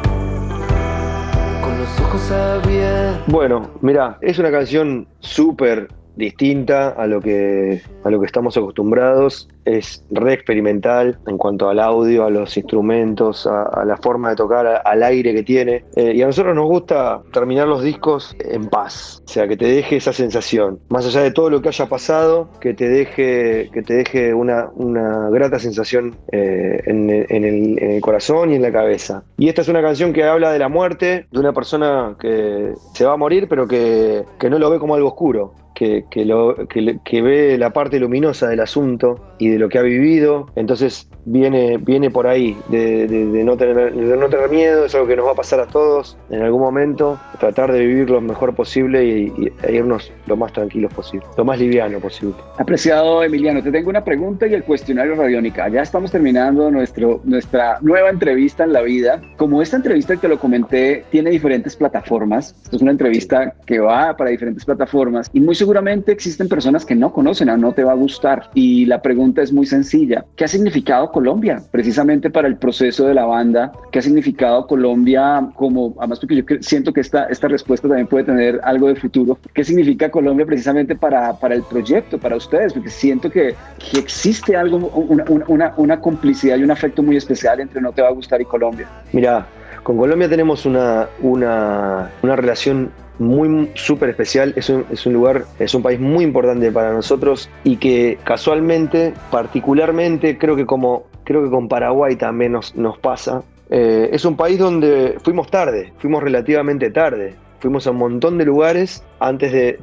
Bueno, 3.26 3.70
mira, 3.80 4.18
es 4.20 4.38
una 4.38 4.50
canción 4.50 5.06
súper 5.20 5.88
distinta 6.16 6.88
a 6.90 7.06
lo 7.06 7.20
que, 7.20 7.82
a 8.04 8.10
lo 8.10 8.20
que 8.20 8.26
estamos 8.26 8.56
acostumbrados 8.56 9.48
es 9.66 10.04
re 10.10 10.32
experimental 10.32 11.18
en 11.26 11.36
cuanto 11.36 11.68
al 11.68 11.80
audio, 11.80 12.24
a 12.24 12.30
los 12.30 12.56
instrumentos, 12.56 13.46
a, 13.46 13.84
la 13.84 13.96
forma 13.96 14.30
de 14.30 14.36
tocar, 14.36 14.82
al 14.84 15.02
aire 15.02 15.34
que 15.34 15.42
tiene. 15.42 15.84
Eh, 15.96 16.12
y 16.14 16.22
a 16.22 16.26
nosotros 16.26 16.54
nos 16.54 16.66
gusta 16.66 17.20
terminar 17.32 17.68
los 17.68 17.82
discos 17.82 18.34
en 18.40 18.68
paz, 18.68 19.22
o 19.26 19.28
sea, 19.28 19.46
que 19.48 19.56
te 19.56 19.66
deje 19.66 19.96
esa 19.96 20.12
sensación. 20.12 20.78
Más 20.88 21.06
allá 21.06 21.22
de 21.22 21.30
todo 21.30 21.50
lo 21.50 21.60
que 21.60 21.68
haya 21.68 21.86
pasado, 21.86 22.48
que 22.60 22.74
te 22.74 22.88
deje, 22.88 23.70
que 23.72 23.82
te 23.82 23.94
deje 23.94 24.32
una, 24.32 24.70
una 24.74 25.28
grata 25.30 25.58
sensación 25.58 26.16
eh, 26.32 26.80
en, 26.86 27.10
el, 27.10 28.00
corazón 28.00 28.52
y 28.52 28.56
en 28.56 28.62
la 28.62 28.72
cabeza. 28.72 29.24
Y 29.38 29.48
esta 29.48 29.62
es 29.62 29.68
una 29.68 29.82
canción 29.82 30.12
que 30.12 30.24
habla 30.24 30.52
de 30.52 30.58
la 30.58 30.68
muerte, 30.68 31.26
de 31.30 31.38
una 31.38 31.52
persona 31.52 32.14
que 32.20 32.72
se 32.94 33.04
va 33.04 33.14
a 33.14 33.16
morir, 33.16 33.46
pero 33.48 33.66
que, 33.66 34.24
que 34.38 34.50
no 34.50 34.58
lo 34.58 34.70
ve 34.70 34.78
como 34.78 34.94
algo 34.94 35.08
oscuro. 35.08 35.54
Que, 35.74 36.06
que, 36.10 36.24
lo, 36.24 36.56
que, 36.68 37.20
ve 37.20 37.58
la 37.58 37.68
parte 37.68 38.00
luminosa 38.00 38.48
del 38.48 38.60
asunto 38.60 39.34
y 39.38 39.50
lo 39.58 39.68
que 39.68 39.78
ha 39.78 39.82
vivido. 39.82 40.46
Entonces 40.56 41.08
viene, 41.24 41.78
viene 41.78 42.10
por 42.10 42.26
ahí, 42.26 42.56
de, 42.68 43.06
no 43.44 43.56
tener, 43.56 43.94
de 43.94 44.16
no 44.16 44.28
tener 44.28 44.48
miedo, 44.48 44.84
es 44.84 44.94
algo 44.94 45.06
que 45.06 45.16
nos 45.16 45.26
va 45.26 45.32
a 45.32 45.34
pasar 45.34 45.60
a 45.60 45.66
todos 45.66 46.16
en 46.30 46.42
algún 46.42 46.60
momento, 46.60 47.18
tratar 47.38 47.72
de 47.72 47.84
vivir 47.84 48.10
lo 48.10 48.20
mejor 48.20 48.54
posible 48.54 49.04
y, 49.04 49.52
e 49.62 49.74
irnos 49.74 50.12
lo 50.26 50.36
más 50.36 50.52
tranquilos 50.52 50.92
posible, 50.94 51.26
lo 51.36 51.44
más 51.44 51.58
liviano 51.58 51.98
posible. 52.00 52.34
Apreciado 52.58 53.22
Emiliano, 53.22 53.62
te 53.62 53.70
tengo 53.70 53.90
una 53.90 54.04
pregunta 54.04 54.46
y 54.46 54.54
el 54.54 54.64
cuestionario 54.64 55.14
radiónica. 55.14 55.68
Ya 55.68 55.82
estamos 55.82 56.10
terminando 56.10 56.70
nuestro, 56.70 57.20
nuestra 57.24 57.78
nueva 57.80 58.10
entrevista 58.10 58.64
en 58.64 58.72
la 58.72 58.82
vida. 58.82 59.20
Como 59.36 59.62
esta 59.62 59.76
entrevista 59.76 60.16
que 60.16 60.28
lo 60.28 60.38
comenté 60.38 61.04
tiene 61.10 61.30
diferentes 61.30 61.76
plataformas, 61.76 62.54
esto 62.64 62.76
es 62.76 62.82
una 62.82 62.92
entrevista 62.92 63.54
que 63.66 63.78
va 63.80 64.16
para 64.16 64.30
diferentes 64.30 64.64
plataformas 64.64 65.30
y 65.32 65.40
muy 65.40 65.54
seguramente 65.54 66.12
existen 66.12 66.48
personas 66.48 66.84
que 66.84 66.94
no 66.94 67.12
conocen 67.12 67.48
a 67.48 67.56
No 67.56 67.72
Te 67.72 67.84
Va 67.84 67.92
a 67.92 67.96
Gustar. 67.96 68.50
Y 68.54 68.86
la 68.86 69.02
pregunta 69.02 69.42
es 69.42 69.45
muy 69.52 69.66
sencilla. 69.66 70.24
¿Qué 70.36 70.44
ha 70.44 70.48
significado 70.48 71.10
Colombia 71.10 71.62
precisamente 71.70 72.30
para 72.30 72.48
el 72.48 72.56
proceso 72.56 73.06
de 73.06 73.14
la 73.14 73.24
banda? 73.24 73.72
¿Qué 73.90 73.98
ha 73.98 74.02
significado 74.02 74.66
Colombia 74.66 75.48
como, 75.54 75.94
además 75.98 76.20
porque 76.20 76.36
yo 76.36 76.44
siento 76.60 76.92
que 76.92 77.00
esta, 77.00 77.24
esta 77.26 77.48
respuesta 77.48 77.88
también 77.88 78.06
puede 78.06 78.24
tener 78.24 78.60
algo 78.62 78.88
de 78.88 78.96
futuro, 78.96 79.38
¿qué 79.54 79.64
significa 79.64 80.10
Colombia 80.10 80.46
precisamente 80.46 80.94
para, 80.94 81.34
para 81.38 81.54
el 81.54 81.62
proyecto, 81.62 82.18
para 82.18 82.36
ustedes? 82.36 82.72
Porque 82.72 82.90
siento 82.90 83.30
que, 83.30 83.54
que 83.90 83.98
existe 83.98 84.56
algo, 84.56 84.76
una, 84.76 85.24
una, 85.48 85.74
una 85.76 86.00
complicidad 86.00 86.56
y 86.56 86.64
un 86.64 86.70
afecto 86.70 87.02
muy 87.02 87.16
especial 87.16 87.60
entre 87.60 87.80
No 87.80 87.92
Te 87.92 88.02
Va 88.02 88.08
a 88.08 88.12
Gustar 88.12 88.40
y 88.40 88.44
Colombia. 88.44 88.88
Mira, 89.12 89.46
con 89.82 89.96
Colombia 89.96 90.28
tenemos 90.28 90.66
una, 90.66 91.06
una, 91.20 92.10
una 92.22 92.36
relación 92.36 92.90
muy 93.18 93.70
súper 93.74 94.10
especial, 94.10 94.52
es 94.56 94.68
un, 94.68 94.84
es 94.90 95.06
un 95.06 95.12
lugar, 95.12 95.44
es 95.58 95.74
un 95.74 95.82
país 95.82 95.98
muy 96.00 96.24
importante 96.24 96.70
para 96.72 96.92
nosotros 96.92 97.48
y 97.64 97.76
que 97.76 98.18
casualmente, 98.24 99.14
particularmente, 99.30 100.38
creo 100.38 100.56
que 100.56 100.66
como 100.66 101.04
creo 101.24 101.42
que 101.42 101.50
con 101.50 101.68
Paraguay 101.68 102.16
también 102.16 102.52
nos, 102.52 102.74
nos 102.76 102.98
pasa, 102.98 103.42
eh, 103.68 104.08
es 104.12 104.24
un 104.24 104.36
país 104.36 104.58
donde 104.58 105.16
fuimos 105.22 105.50
tarde, 105.50 105.92
fuimos 105.98 106.22
relativamente 106.22 106.90
tarde, 106.90 107.34
fuimos 107.58 107.86
a 107.86 107.90
un 107.90 107.98
montón 107.98 108.38
de 108.38 108.44
lugares 108.44 109.02
antes 109.18 109.52
de, 109.52 109.76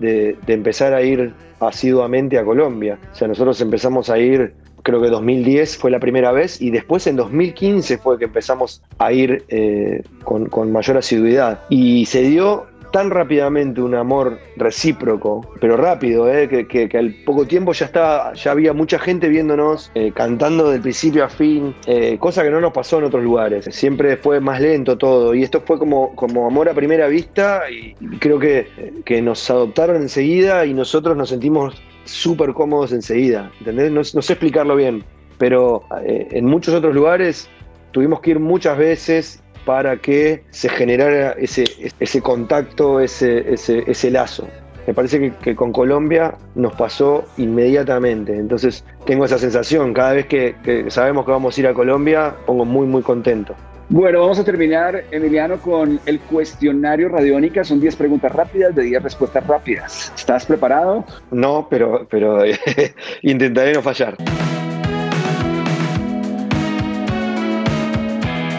de, 0.46 0.54
empezar 0.54 0.94
a 0.94 1.02
ir 1.02 1.34
asiduamente 1.60 2.40
a 2.40 2.46
Colombia. 2.46 2.98
O 3.12 3.16
sea, 3.16 3.28
nosotros 3.28 3.60
empezamos 3.60 4.10
a 4.10 4.18
ir, 4.18 4.54
creo 4.84 5.02
que 5.02 5.10
2010 5.10 5.78
fue 5.78 5.92
la 5.92 6.00
primera 6.00 6.32
vez 6.32 6.62
y 6.62 6.72
después 6.72 7.08
en 7.08 7.18
2015 7.18 7.98
fue 7.98 8.18
que 8.18 8.26
empezamos 8.26 8.82
a 9.00 9.12
ir 9.12 9.44
eh, 9.50 10.02
con, 10.24 10.46
con 10.46 10.72
mayor 10.72 10.98
asiduidad. 10.98 11.60
Y 11.70 12.06
se 12.06 12.22
dio 12.22 12.68
tan 12.94 13.10
rápidamente 13.10 13.82
un 13.82 13.96
amor 13.96 14.38
recíproco, 14.56 15.42
pero 15.60 15.76
rápido, 15.76 16.32
¿eh? 16.32 16.48
que, 16.48 16.90
al 16.96 17.12
poco 17.26 17.48
tiempo 17.48 17.74
ya, 17.74 17.88
estaba, 17.88 18.34
ya 18.34 18.52
había 18.52 18.72
mucha 18.72 19.00
gente 19.00 19.30
viéndonos, 19.30 19.92
eh, 19.96 20.12
cantando 20.14 20.70
del 20.70 20.80
principio 20.80 21.26
a 21.26 21.30
fin, 21.30 21.76
eh, 21.88 22.18
cosa 22.20 22.44
que 22.44 22.52
no 22.52 22.62
nos 22.62 22.72
pasó 22.72 23.00
en 23.00 23.06
otros 23.06 23.24
lugares. 23.24 23.66
Siempre 23.72 24.16
fue 24.16 24.40
más 24.40 24.62
lento 24.62 24.96
todo, 24.96 25.34
y 25.34 25.42
esto 25.42 25.62
fue 25.66 25.80
como, 25.80 26.16
como 26.16 26.46
amor 26.46 26.70
a 26.70 26.76
primera 26.76 27.08
vista, 27.08 27.64
y 27.68 27.96
creo 28.20 28.38
que, 28.38 28.68
que 29.04 29.24
nos 29.24 29.50
adoptaron 29.50 29.96
enseguida 29.96 30.64
y 30.64 30.76
nosotros 30.76 31.18
nos 31.18 31.30
sentimos 31.30 31.82
súper 32.04 32.54
cómodos 32.54 32.92
enseguida, 32.92 33.52
¿entendés? 33.58 33.92
No, 33.92 34.02
no 34.02 34.22
sé 34.22 34.34
explicarlo 34.34 34.76
bien, 34.76 35.04
pero 35.40 35.82
en 36.06 36.46
muchos 36.46 36.76
otros 36.76 36.94
lugares 36.94 37.50
tuvimos 37.92 38.22
que 38.22 38.32
ir 38.32 38.40
muchas 38.40 38.78
veces 38.78 39.43
para 39.66 39.98
que 39.98 40.44
se 40.52 40.70
generara 40.70 41.32
ese, 41.34 41.66
ese 42.00 42.22
contacto, 42.22 43.00
ese, 43.00 43.54
ese, 43.54 43.84
ese 43.88 44.12
lazo. 44.12 44.48
Me 44.86 44.94
parece 44.94 45.32
que, 45.42 45.56
con 45.56 45.72
Colombia 45.72 46.36
nos 46.56 46.74
pasó 46.74 47.24
inmediatamente. 47.38 48.36
Entonces 48.36 48.84
tengo 49.06 49.26
esa 49.26 49.38
sensación. 49.38 49.94
Cada 49.94 50.14
vez 50.14 50.26
que, 50.26 50.56
que, 50.64 50.92
sabemos 50.92 51.26
que 51.26 51.32
vamos 51.32 51.58
a 51.58 51.62
ir 51.62 51.68
a 51.68 51.74
Colombia, 51.74 52.36
pongo 52.46 52.66
muy, 52.66 52.86
muy 52.86 53.02
contento. 53.02 53.56
Bueno, 53.90 54.22
vamos 54.22 54.40
a 54.40 54.44
terminar, 54.44 55.04
Emiliano, 55.12 55.58
con 55.60 56.00
el 56.06 56.20
cuestionario 56.20 57.10
Radiónica. 57.10 57.64
Son 57.64 57.80
10 57.80 57.96
preguntas 57.96 58.32
rápidas 58.32 58.74
de 58.76 58.84
10 58.84 59.04
respuestas 59.04 59.46
rápidas. 59.46 60.12
¿Estás 60.16 60.46
preparado? 60.46 61.06
No, 61.32 61.68
pero, 61.70 62.06
pero 62.10 62.40
intentaré 63.22 63.74
no 63.74 63.82
fallar. 63.82 64.18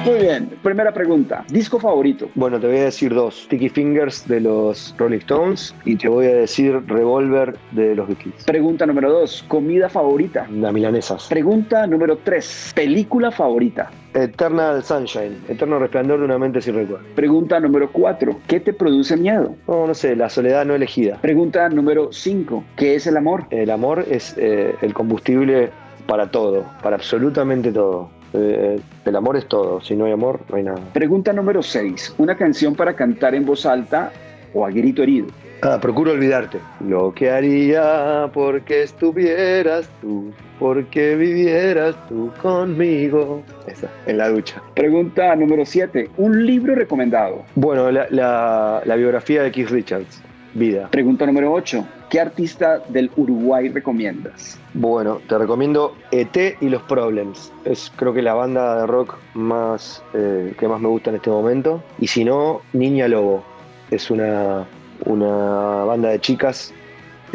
Muy 0.04 0.20
bien, 0.20 0.50
primera 0.62 0.92
pregunta. 0.92 1.44
¿Disco 1.48 1.80
favorito? 1.80 2.28
Bueno, 2.34 2.60
te 2.60 2.66
voy 2.66 2.76
a 2.76 2.84
decir 2.84 3.14
dos. 3.14 3.44
Sticky 3.44 3.70
Fingers 3.70 4.28
de 4.28 4.40
los 4.40 4.94
Rolling 4.98 5.18
Stones 5.18 5.74
y 5.86 5.96
te 5.96 6.08
voy 6.08 6.26
a 6.26 6.34
decir 6.34 6.82
Revolver 6.86 7.56
de 7.72 7.94
los 7.94 8.06
Beatles. 8.08 8.44
Pregunta 8.44 8.84
número 8.84 9.10
dos. 9.10 9.42
¿Comida 9.48 9.88
favorita? 9.88 10.46
La 10.50 10.72
milanesas. 10.72 11.28
Pregunta 11.28 11.86
número 11.86 12.18
tres. 12.22 12.72
¿Película 12.74 13.30
favorita? 13.30 13.90
Eternal 14.12 14.84
Sunshine, 14.84 15.38
Eterno 15.48 15.78
Resplandor 15.78 16.18
de 16.18 16.26
una 16.26 16.38
mente 16.38 16.60
sin 16.60 16.74
recuerdo. 16.74 17.04
Pregunta 17.14 17.58
número 17.58 17.90
cuatro. 17.90 18.38
¿Qué 18.46 18.60
te 18.60 18.74
produce 18.74 19.16
miedo? 19.16 19.56
No, 19.66 19.86
no 19.86 19.94
sé, 19.94 20.14
la 20.14 20.28
soledad 20.28 20.66
no 20.66 20.74
elegida. 20.74 21.18
Pregunta 21.22 21.68
número 21.70 22.12
cinco. 22.12 22.62
¿Qué 22.76 22.94
es 22.94 23.06
el 23.06 23.16
amor? 23.16 23.46
El 23.48 23.70
amor 23.70 24.04
es 24.08 24.34
eh, 24.36 24.74
el 24.82 24.92
combustible 24.92 25.70
para 26.06 26.30
todo, 26.30 26.64
para 26.82 26.96
absolutamente 26.96 27.72
todo. 27.72 28.10
Eh, 28.34 28.80
el 29.04 29.16
amor 29.16 29.36
es 29.36 29.46
todo, 29.46 29.80
si 29.80 29.94
no 29.94 30.06
hay 30.06 30.12
amor, 30.12 30.40
no 30.48 30.56
hay 30.56 30.64
nada. 30.64 30.80
Pregunta 30.92 31.32
número 31.32 31.62
6. 31.62 32.16
Una 32.18 32.36
canción 32.36 32.74
para 32.74 32.94
cantar 32.94 33.34
en 33.34 33.46
voz 33.46 33.64
alta 33.64 34.12
o 34.52 34.66
a 34.66 34.70
grito 34.70 35.02
herido. 35.02 35.28
Ah, 35.62 35.78
procuro 35.80 36.12
olvidarte. 36.12 36.58
Lo 36.86 37.14
que 37.14 37.30
haría 37.30 38.28
porque 38.34 38.82
estuvieras 38.82 39.88
tú, 40.00 40.32
porque 40.58 41.16
vivieras 41.16 41.96
tú 42.08 42.30
conmigo. 42.42 43.42
Esa, 43.66 43.88
en 44.06 44.18
la 44.18 44.28
ducha. 44.28 44.60
Pregunta 44.74 45.34
número 45.36 45.64
7. 45.64 46.10
Un 46.18 46.44
libro 46.44 46.74
recomendado. 46.74 47.44
Bueno, 47.54 47.90
la, 47.90 48.06
la, 48.10 48.82
la 48.84 48.96
biografía 48.96 49.42
de 49.42 49.52
Keith 49.52 49.70
Richards, 49.70 50.22
Vida. 50.54 50.88
Pregunta 50.90 51.26
número 51.26 51.52
8. 51.52 51.86
¿Qué 52.10 52.20
artista 52.20 52.80
del 52.88 53.10
Uruguay 53.16 53.68
recomiendas? 53.68 54.58
Bueno, 54.72 55.20
te 55.28 55.36
recomiendo 55.36 55.96
ET 56.12 56.36
y 56.60 56.68
los 56.68 56.82
Problems. 56.82 57.52
Es 57.64 57.92
creo 57.96 58.14
que 58.14 58.22
la 58.22 58.34
banda 58.34 58.80
de 58.80 58.86
rock 58.86 59.16
más 59.34 60.02
eh, 60.14 60.54
que 60.58 60.68
más 60.68 60.80
me 60.80 60.88
gusta 60.88 61.10
en 61.10 61.16
este 61.16 61.30
momento. 61.30 61.82
Y 61.98 62.06
si 62.06 62.24
no, 62.24 62.60
Niña 62.72 63.08
Lobo. 63.08 63.44
Es 63.90 64.10
una, 64.10 64.64
una 65.04 65.84
banda 65.84 66.08
de 66.08 66.20
chicas 66.20 66.72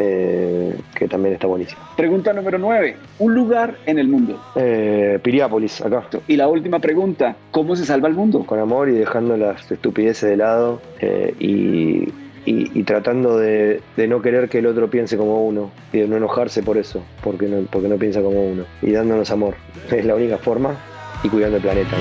eh, 0.02 0.74
que 0.94 1.06
también 1.08 1.34
está 1.34 1.46
buenísima. 1.46 1.80
Pregunta 1.94 2.32
número 2.32 2.58
9. 2.58 2.96
Un 3.18 3.34
lugar 3.34 3.76
en 3.84 3.98
el 3.98 4.08
mundo. 4.08 4.40
Eh, 4.56 5.18
Piriápolis, 5.22 5.82
acá. 5.82 6.04
Y 6.26 6.36
la 6.36 6.48
última 6.48 6.78
pregunta. 6.78 7.36
¿Cómo 7.50 7.76
se 7.76 7.84
salva 7.84 8.08
el 8.08 8.14
mundo? 8.14 8.46
Con 8.46 8.58
amor 8.58 8.88
y 8.88 8.92
dejando 8.92 9.36
las 9.36 9.70
estupideces 9.70 10.30
de 10.30 10.36
lado 10.38 10.80
eh, 11.00 11.34
y, 11.38 12.08
y- 12.46 12.78
y 12.78 12.82
tratando 12.84 13.36
de, 13.38 13.80
de 13.96 14.08
no 14.08 14.22
querer 14.22 14.48
que 14.48 14.58
el 14.58 14.66
otro 14.66 14.88
piense 14.90 15.16
como 15.16 15.44
uno 15.46 15.70
y 15.92 15.98
de 15.98 16.08
no 16.08 16.16
enojarse 16.16 16.62
por 16.62 16.78
eso, 16.78 17.02
porque 17.22 17.46
no, 17.46 17.66
porque 17.70 17.88
no 17.88 17.96
piensa 17.96 18.20
como 18.22 18.42
uno. 18.42 18.64
Y 18.82 18.92
dándonos 18.92 19.30
amor. 19.30 19.54
Es 19.90 20.04
la 20.04 20.14
única 20.14 20.38
forma 20.38 20.74
y 21.22 21.28
cuidando 21.28 21.56
el 21.56 21.62
planeta. 21.62 21.96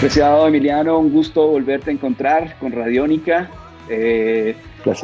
Preciado 0.00 0.46
Emiliano, 0.48 0.98
un 0.98 1.10
gusto 1.12 1.46
volverte 1.46 1.90
a 1.90 1.92
encontrar 1.92 2.56
con 2.58 2.72
Radiónica. 2.72 3.50
Eh, 3.88 4.54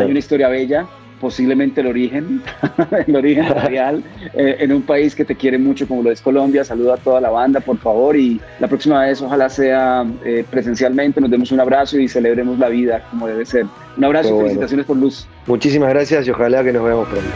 hay 0.04 0.10
una 0.10 0.18
historia 0.18 0.48
bella, 0.48 0.86
posiblemente 1.20 1.80
el 1.80 1.88
origen, 1.88 2.42
el 3.06 3.16
origen 3.16 3.48
real, 3.66 4.02
eh, 4.34 4.56
en 4.60 4.72
un 4.72 4.82
país 4.82 5.14
que 5.14 5.24
te 5.24 5.34
quiere 5.34 5.58
mucho 5.58 5.86
como 5.86 6.02
lo 6.02 6.10
es 6.10 6.20
Colombia. 6.20 6.64
Saluda 6.64 6.94
a 6.94 6.96
toda 6.98 7.20
la 7.20 7.30
banda, 7.30 7.60
por 7.60 7.78
favor, 7.78 8.16
y 8.16 8.40
la 8.58 8.68
próxima 8.68 9.02
vez 9.02 9.20
ojalá 9.22 9.48
sea 9.48 10.04
eh, 10.24 10.44
presencialmente, 10.50 11.20
nos 11.20 11.30
demos 11.30 11.52
un 11.52 11.60
abrazo 11.60 11.98
y 11.98 12.08
celebremos 12.08 12.58
la 12.58 12.68
vida 12.68 13.06
como 13.10 13.26
debe 13.26 13.44
ser. 13.46 13.66
Un 13.96 14.04
abrazo 14.04 14.34
y 14.34 14.38
felicitaciones 14.38 14.86
por 14.86 14.96
Luz. 14.96 15.26
Muchísimas 15.46 15.88
gracias 15.90 16.26
y 16.26 16.30
ojalá 16.30 16.62
que 16.62 16.72
nos 16.72 16.84
veamos 16.84 17.08
pronto. 17.08 17.30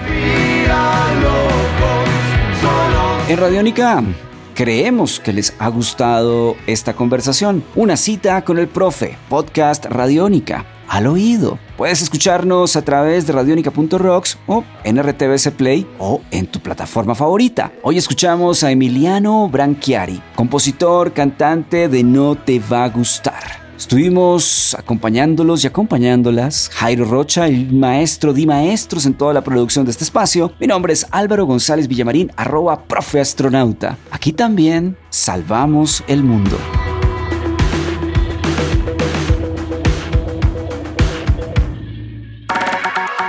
En 3.29 3.37
Radiónica 3.37 4.03
creemos 4.55 5.21
que 5.21 5.33
les 5.33 5.55
ha 5.59 5.69
gustado 5.69 6.57
esta 6.67 6.93
conversación. 6.95 7.65
Una 7.77 7.97
cita 7.97 8.43
con 8.43 8.59
el 8.59 8.69
profe, 8.69 9.17
podcast 9.29 9.87
Radiónica, 9.87 10.67
al 10.91 11.07
oído. 11.07 11.59
Puedes 11.79 12.03
escucharnos 12.03 12.77
a 12.77 12.83
través 12.83 13.27
de 13.27 13.33
radionica.rocks 13.33 14.39
o 14.47 14.65
en 14.85 15.01
RTBC 15.01 15.53
Play 15.53 15.87
o 15.99 16.21
en 16.33 16.47
tu 16.49 16.61
plataforma 16.61 17.15
favorita. 17.15 17.73
Hoy 17.83 17.97
escuchamos 17.97 18.65
a 18.65 18.73
Emiliano 18.73 19.49
Branchiari, 19.49 20.21
compositor, 20.35 21.13
cantante 21.13 21.89
de 21.89 22.03
No 22.03 22.35
Te 22.35 22.59
Va 22.59 22.85
a 22.85 22.89
Gustar. 22.89 23.61
Estuvimos 23.79 24.77
acompañándolos 24.79 25.65
y 25.65 25.69
acompañándolas. 25.69 26.69
Jairo 26.75 27.07
Rocha, 27.07 27.47
el 27.47 27.73
maestro 27.73 28.35
de 28.35 28.45
maestros 28.45 29.07
en 29.07 29.15
toda 29.15 29.33
la 29.33 29.43
producción 29.43 29.87
de 29.87 29.93
este 29.93 30.05
espacio. 30.05 30.53
Mi 30.61 30.67
nombre 30.67 30.93
es 30.93 31.07
Álvaro 31.13 31.47
González 31.47 31.89
Villamarín, 31.89 32.31
arroba 32.37 32.85
profe 32.85 33.21
astronauta. 33.21 33.97
Aquí 34.11 34.33
también 34.33 34.99
salvamos 35.09 36.05
el 36.09 36.25
mundo. 36.25 36.59